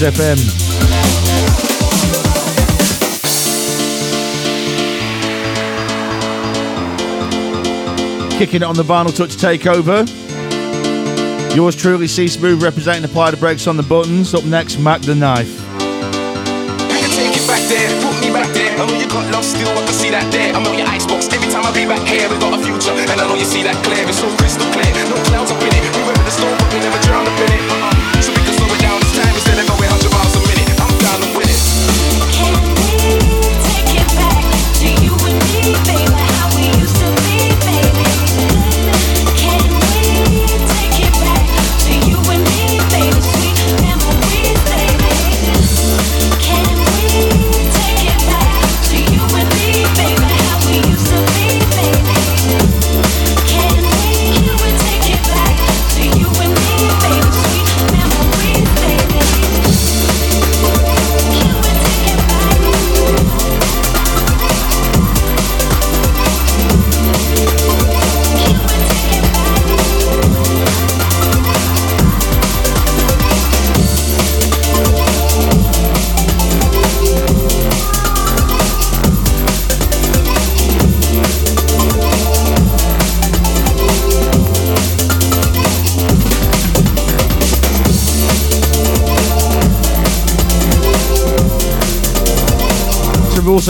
FM. 0.00 0.38
Kicking 8.38 8.62
it 8.62 8.64
on 8.64 8.74
the 8.74 8.82
Vinyl 8.82 9.14
Touch 9.14 9.36
Takeover. 9.36 10.06
Yours 11.54 11.76
truly, 11.76 12.06
C 12.06 12.24
Smoove, 12.24 12.62
representing 12.62 13.04
Apply 13.04 13.30
the 13.30 13.36
Brakes 13.36 13.66
on 13.66 13.76
the 13.76 13.82
buttons. 13.82 14.34
Up 14.34 14.44
next, 14.44 14.78
Mac 14.78 15.00
the 15.02 15.14
Knife. 15.14 15.62
still, 19.42 19.68
I 19.74 19.82
can 19.84 19.94
see 19.94 20.10
that 20.10 20.30
there. 20.30 20.54
I'm 20.54 20.64
on 20.66 20.78
your 20.78 20.86
icebox 20.86 21.26
every 21.34 21.50
time 21.50 21.66
I 21.66 21.74
be 21.74 21.84
back 21.84 22.06
here. 22.06 22.30
We 22.30 22.38
got 22.38 22.54
a 22.54 22.62
future, 22.62 22.94
and 22.94 23.20
I 23.20 23.26
know 23.26 23.34
you 23.34 23.44
see 23.44 23.62
that 23.62 23.76
clear. 23.84 24.06
It's 24.06 24.18
so 24.18 24.30
crystal 24.38 24.66
clear, 24.70 24.90
no 25.10 25.18
clouds 25.28 25.50
up 25.50 25.60
in 25.60 25.74
it. 25.74 25.82
We 25.82 26.14
the 26.14 26.30
storm, 26.30 26.56
but 26.58 26.68
we 26.72 26.78
never 26.78 27.00
drown 27.02 27.26
up 27.26 27.38
in 27.42 27.50
it. 27.52 27.62
Uh-uh. 27.70 28.01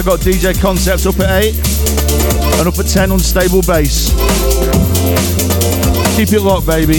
Also 0.04 0.16
got 0.16 0.20
DJ 0.20 0.60
Concepts 0.60 1.06
up 1.06 1.20
at 1.20 1.44
8 1.44 1.54
and 2.58 2.66
up 2.66 2.76
at 2.76 2.86
10 2.86 3.12
on 3.12 3.20
stable 3.20 3.62
bass. 3.62 4.10
Keep 6.16 6.32
it 6.32 6.40
locked, 6.40 6.66
baby. 6.66 6.98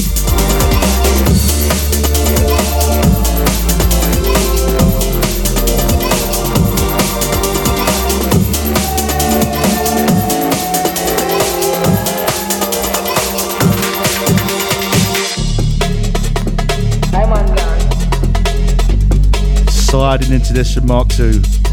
Sliding 19.70 20.32
into 20.32 20.54
this 20.54 20.74
from 20.76 20.88
MKII. 20.88 21.73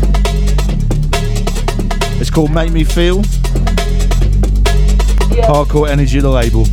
Called 2.33 2.53
Make 2.53 2.71
Me 2.71 2.85
Feel. 2.85 3.23
Hardcore 5.47 5.89
Energy, 5.89 6.21
the 6.21 6.29
label. 6.29 6.65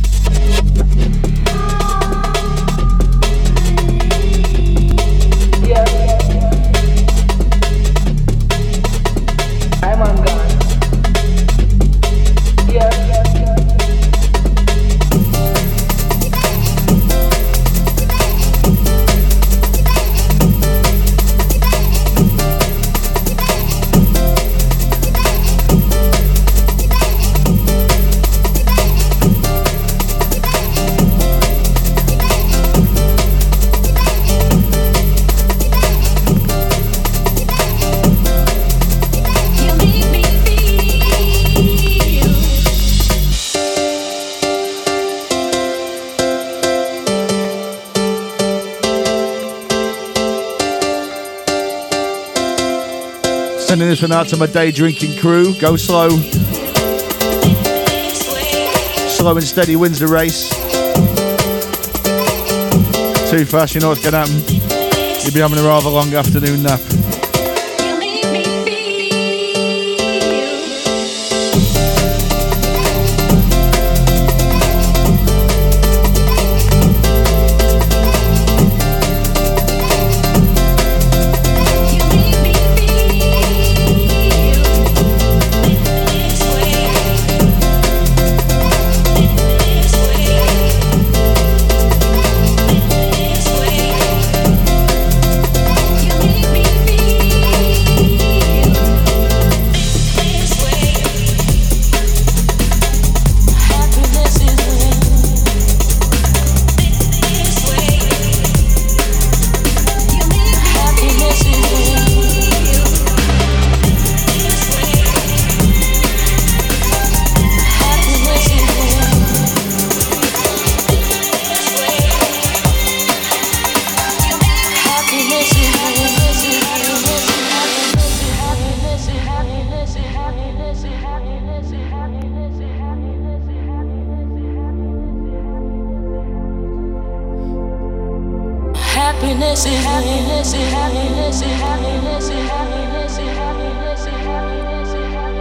This 53.98 54.08
one 54.08 54.16
out 54.16 54.28
to 54.28 54.36
my 54.36 54.46
day 54.46 54.70
drinking 54.70 55.18
crew. 55.18 55.58
Go 55.58 55.74
slow. 55.74 56.10
Slow 59.08 59.36
and 59.36 59.42
steady 59.42 59.74
wins 59.74 59.98
the 59.98 60.06
race. 60.06 60.48
Too 63.28 63.44
fast, 63.44 63.74
you 63.74 63.80
know 63.80 63.88
what's 63.88 64.00
going 64.00 64.12
to 64.12 64.18
happen. 64.18 64.36
You'll 65.24 65.34
be 65.34 65.40
having 65.40 65.58
a 65.58 65.66
rather 65.66 65.90
long 65.90 66.14
afternoon 66.14 66.62
nap. 66.62 66.97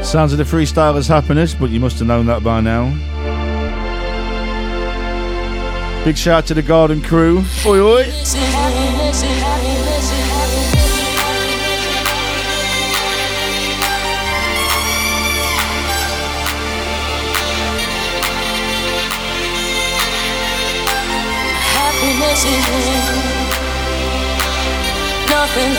Sounds 0.07 0.31
of 0.31 0.37
the 0.37 0.45
Freestylers 0.45 1.09
happiness, 1.09 1.53
but 1.53 1.69
you 1.69 1.81
must 1.81 1.99
have 1.99 2.07
known 2.07 2.27
that 2.27 2.41
by 2.41 2.61
now. 2.61 2.85
Big 6.05 6.15
shout 6.17 6.45
to 6.45 6.53
the 6.53 6.61
Garden 6.61 7.01
crew. 7.01 7.43
Oi, 7.65 7.81
oi. 7.81 8.03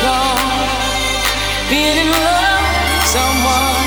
Wrong. 0.05 0.39
Being 1.71 1.97
in 1.97 2.11
love 2.11 2.99
with 2.99 3.07
someone 3.07 3.78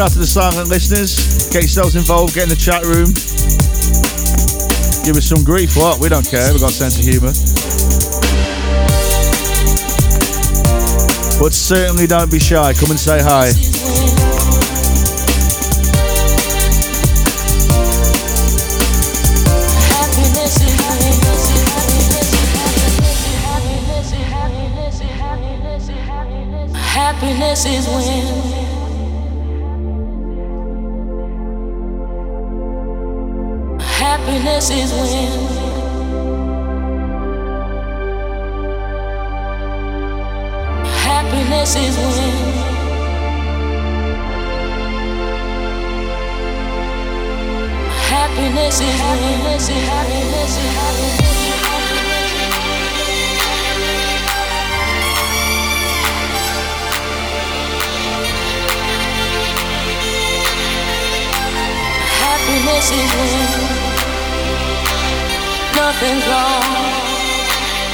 out 0.00 0.12
to 0.12 0.18
the 0.18 0.26
silent 0.26 0.70
listeners. 0.70 1.50
Get 1.50 1.62
yourselves 1.62 1.94
involved, 1.94 2.34
get 2.34 2.44
in 2.44 2.48
the 2.48 2.56
chat 2.56 2.84
room. 2.84 3.12
Give 5.04 5.16
us 5.16 5.26
some 5.26 5.44
grief, 5.44 5.76
what? 5.76 6.00
We 6.00 6.08
don't 6.08 6.24
care, 6.24 6.50
we've 6.52 6.60
got 6.60 6.70
a 6.70 6.74
sense 6.74 6.98
of 6.98 7.04
humour. 7.04 7.32
But 11.38 11.52
certainly 11.52 12.06
don't 12.06 12.30
be 12.30 12.38
shy, 12.38 12.72
come 12.72 12.90
and 12.90 12.98
say 12.98 13.20
hi. 13.20 13.52
Happiness 26.90 27.66
is 27.66 27.86
happiness 27.86 28.59
Happiness 34.60 34.76
is 34.76 34.92
when 34.92 35.30
Happiness 40.84 41.76
is 41.76 41.96
when 41.96 42.40
Happiness 48.10 48.80
is 48.80 49.86
happiness. 49.88 50.44
Happiness 62.20 62.90
is 62.90 63.10
when 63.14 63.79
nothing's 65.92 66.26
wrong. 66.28 66.62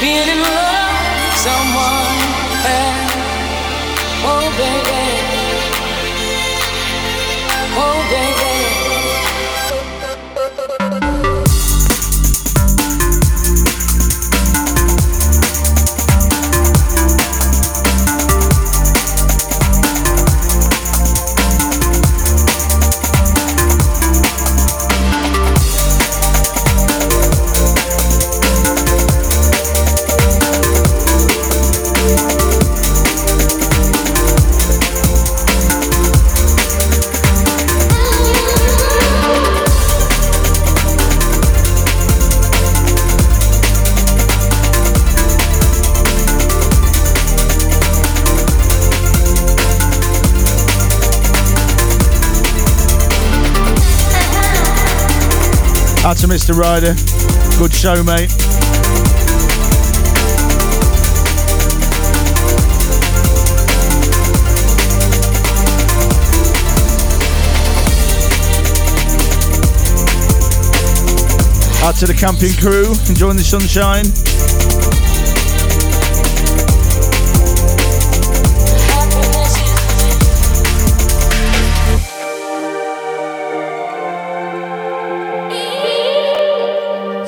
Being 0.00 0.28
in 0.28 0.40
love 0.42 1.00
with 1.22 1.36
someone 1.48 2.18
else. 2.76 3.14
Oh 4.30 4.44
baby, 4.60 5.00
oh 7.84 7.98
baby. 8.10 8.85
To 56.28 56.34
Mr. 56.34 56.56
Ryder. 56.56 56.94
Good 57.58 57.74
show, 57.74 58.02
mate. 58.02 58.30
Out 71.82 71.94
to 71.96 72.06
the 72.06 72.14
camping 72.18 72.54
crew, 72.54 72.94
enjoying 73.08 73.36
the 73.36 73.44
sunshine. 73.44 74.06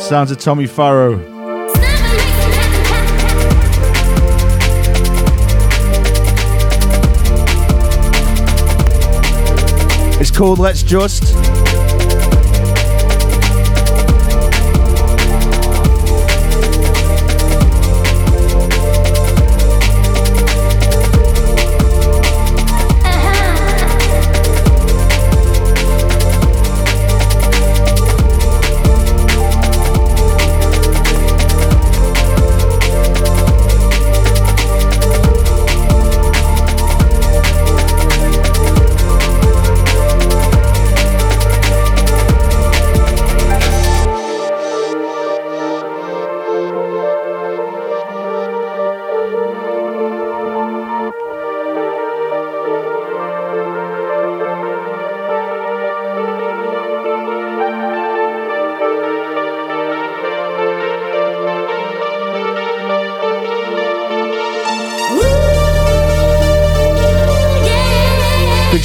Sounds 0.09 0.31
of 0.31 0.39
Tommy 0.39 0.67
Farrow. 0.67 1.19
It's 10.19 10.31
called 10.31 10.59
Let's 10.59 10.83
Just. 10.83 11.35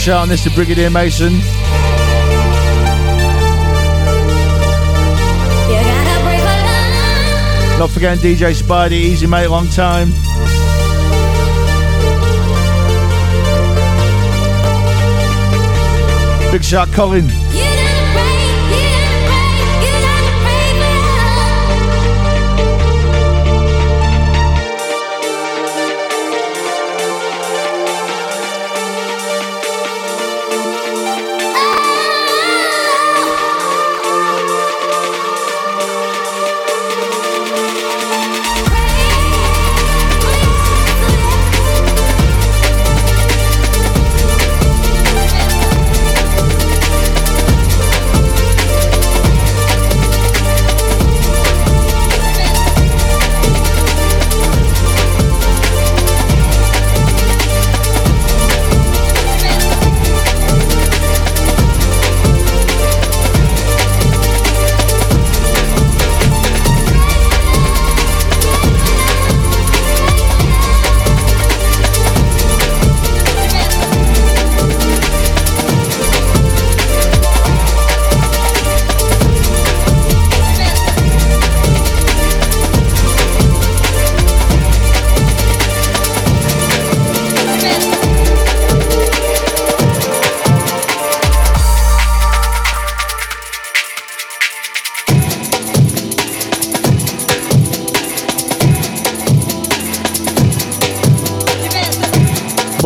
Shout 0.03 0.23
on 0.23 0.27
this 0.27 0.43
to 0.43 0.49
Brigadier 0.49 0.89
Mason. 0.89 1.31
Not 7.79 7.89
forgetting 7.89 8.21
DJ 8.21 8.53
Spidey, 8.53 8.91
easy 8.91 9.27
mate, 9.27 9.47
long 9.47 9.69
time. 9.69 10.09
Big 16.51 16.65
shout, 16.65 16.91
Colin. 16.91 17.72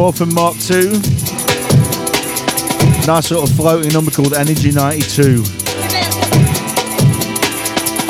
Morphin 0.08 0.34
Mark 0.34 0.56
II. 0.72 0.92
Nice 3.06 3.30
of 3.30 3.50
floating 3.58 3.92
number 3.92 4.10
called 4.10 4.34
Energy 4.36 4.72
92. 4.72 5.44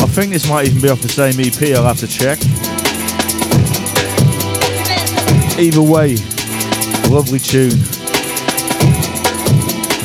I 0.04 0.06
think 0.06 0.32
this 0.32 0.48
might 0.48 0.68
even 0.68 0.80
be 0.80 0.90
off 0.90 1.02
the 1.02 1.10
same 1.10 1.40
EP, 1.40 1.76
I'll 1.76 1.86
have 1.86 1.98
to 2.02 2.08
check. 2.08 2.38
Either 5.58 5.82
way, 5.82 6.18
lovely 7.10 7.40
tune. 7.40 7.80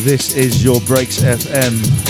This 0.03 0.35
is 0.35 0.65
your 0.65 0.81
Breaks 0.81 1.19
FM. 1.21 2.03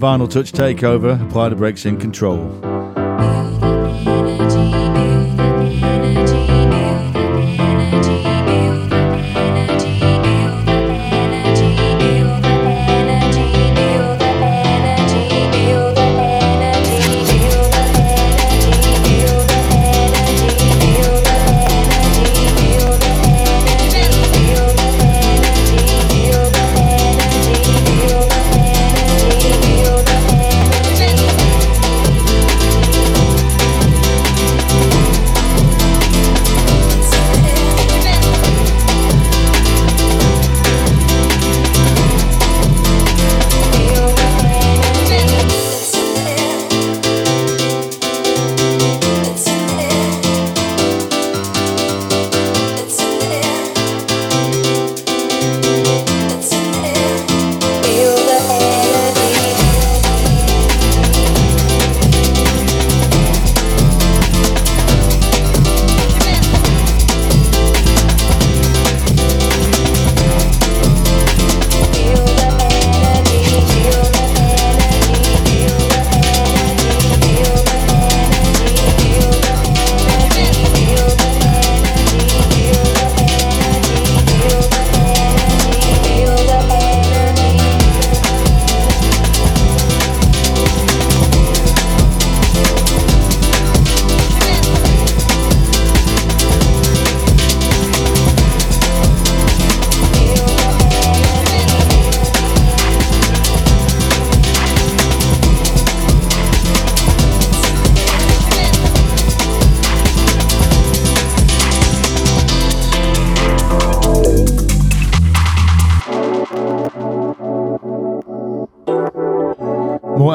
Vinyl 0.00 0.30
Touch 0.30 0.50
Takeover. 0.50 1.22
Apply 1.28 1.50
the 1.50 1.56
brakes 1.56 1.84
in 1.84 1.98
control. 1.98 2.79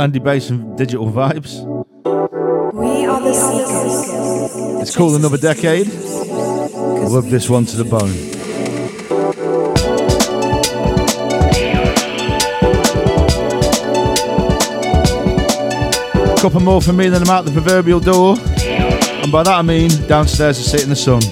Andy 0.06 0.20
Bass 0.20 0.52
and 0.52 0.78
digital 0.78 1.12
vibes. 1.12 1.66
We 2.76 3.08
are 3.08 3.20
the 3.20 3.34
seekers. 3.34 4.82
It's 4.84 4.96
called 4.96 5.16
Another 5.16 5.40
Decade. 5.40 5.88
I 5.88 7.08
Love 7.08 7.32
this 7.32 7.50
one 7.50 7.66
to 7.66 7.76
the 7.76 7.86
bone. 7.86 8.12
A 16.34 16.40
couple 16.40 16.60
more 16.60 16.84
for 16.84 16.94
me, 16.94 17.10
then 17.10 17.24
I'm 17.24 17.30
out 17.32 17.46
the 17.46 17.52
proverbial 17.52 18.00
door. 18.00 18.38
And 18.38 19.32
by 19.32 19.42
that 19.42 19.58
I 19.58 19.64
mean 19.64 19.90
downstairs 20.06 20.60
to 20.60 20.64
sit 20.64 20.84
in 20.84 20.90
the 20.90 20.96
sun. 20.96 21.24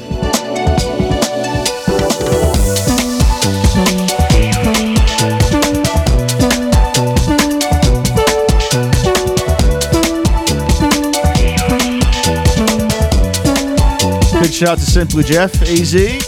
Shout 14.64 14.78
out 14.78 14.80
to 14.80 14.86
Simply 14.86 15.24
Jeff, 15.26 15.62
Easy. 15.64 16.20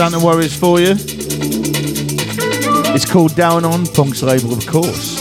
Stanton 0.00 0.22
Warriors 0.22 0.56
for 0.56 0.80
you. 0.80 0.94
It's 2.94 3.04
called 3.04 3.36
Down 3.36 3.66
On, 3.66 3.84
Punk's 3.84 4.22
label, 4.22 4.54
of 4.54 4.66
course. 4.66 5.19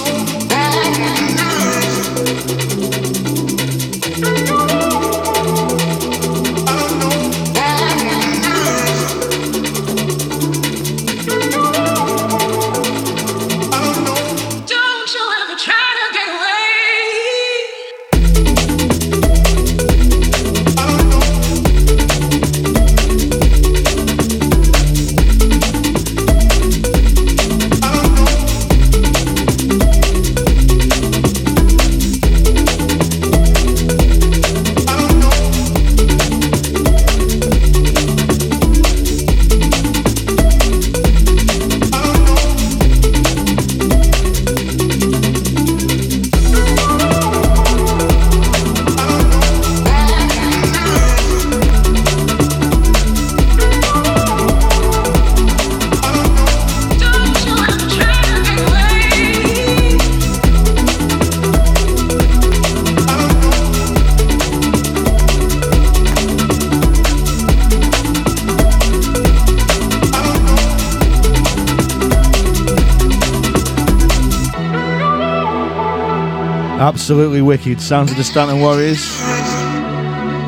Absolutely 77.10 77.42
wicked. 77.42 77.82
Sounds 77.82 78.12
of 78.12 78.18
the 78.18 78.24
Stanton 78.24 78.60
Warriors. 78.60 79.20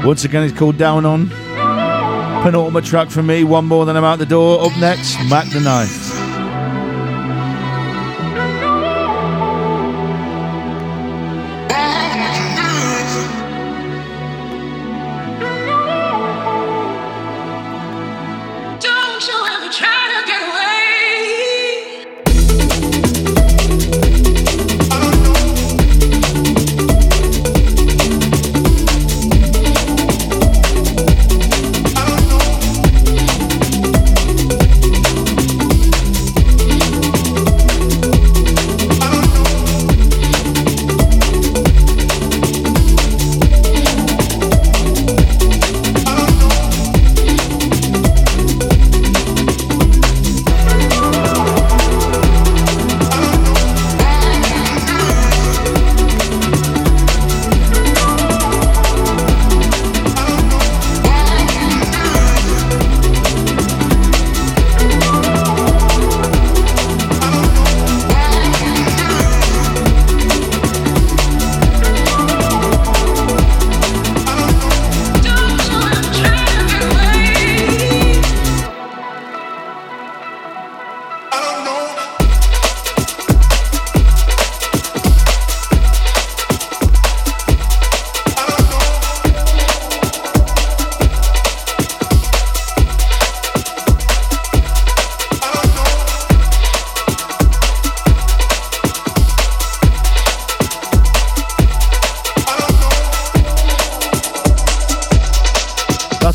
Once 0.05 0.25
again, 0.25 0.43
it's 0.43 0.55
called 0.55 0.77
Down 0.77 1.07
On. 1.07 1.27
Penultimate 2.43 2.85
track 2.85 3.09
for 3.09 3.23
me. 3.23 3.43
One 3.43 3.65
more, 3.65 3.83
then 3.87 3.97
I'm 3.97 4.03
out 4.03 4.19
the 4.19 4.27
door. 4.27 4.63
Up 4.63 4.71
next, 4.79 5.17
Mac 5.27 5.49
the 5.49 5.59
Knife. 5.59 6.10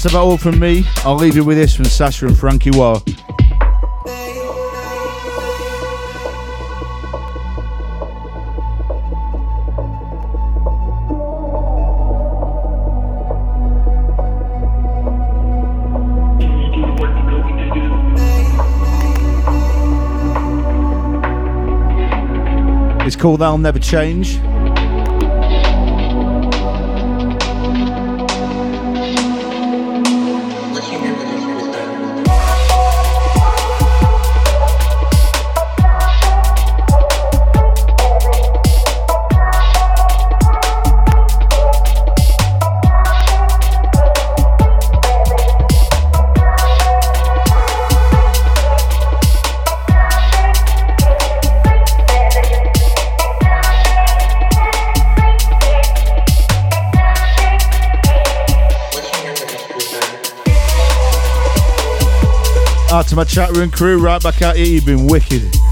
That's 0.07 0.15
about 0.15 0.25
all 0.25 0.37
from 0.37 0.61
me. 0.61 0.85
I'll 0.99 1.17
leave 1.17 1.35
you 1.35 1.43
with 1.43 1.57
this 1.57 1.75
from 1.75 1.87
Sasha 1.87 2.29
and 2.29 2.39
Frankie 2.39 2.71
War. 2.71 3.03
It's 23.05 23.17
called 23.17 23.43
I'll 23.43 23.59
Never 23.59 23.81
Change. 23.81 24.39
My 63.17 63.25
chat 63.25 63.51
room 63.57 63.71
crew, 63.71 63.99
right 63.99 64.23
back 64.23 64.43
at 64.43 64.59
you. 64.59 64.67
You've 64.67 64.85
been 64.85 65.07
wicked. 65.07 65.66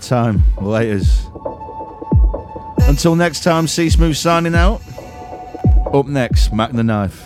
Time. 0.00 0.42
Laters. 0.56 1.28
Until 2.88 3.14
next 3.14 3.42
time, 3.42 3.68
C 3.68 3.86
Smoove 3.86 4.16
signing 4.16 4.54
out. 4.54 4.80
Up 5.92 6.06
next, 6.06 6.52
Mac 6.52 6.72
the 6.72 6.82
Knife. 6.82 7.21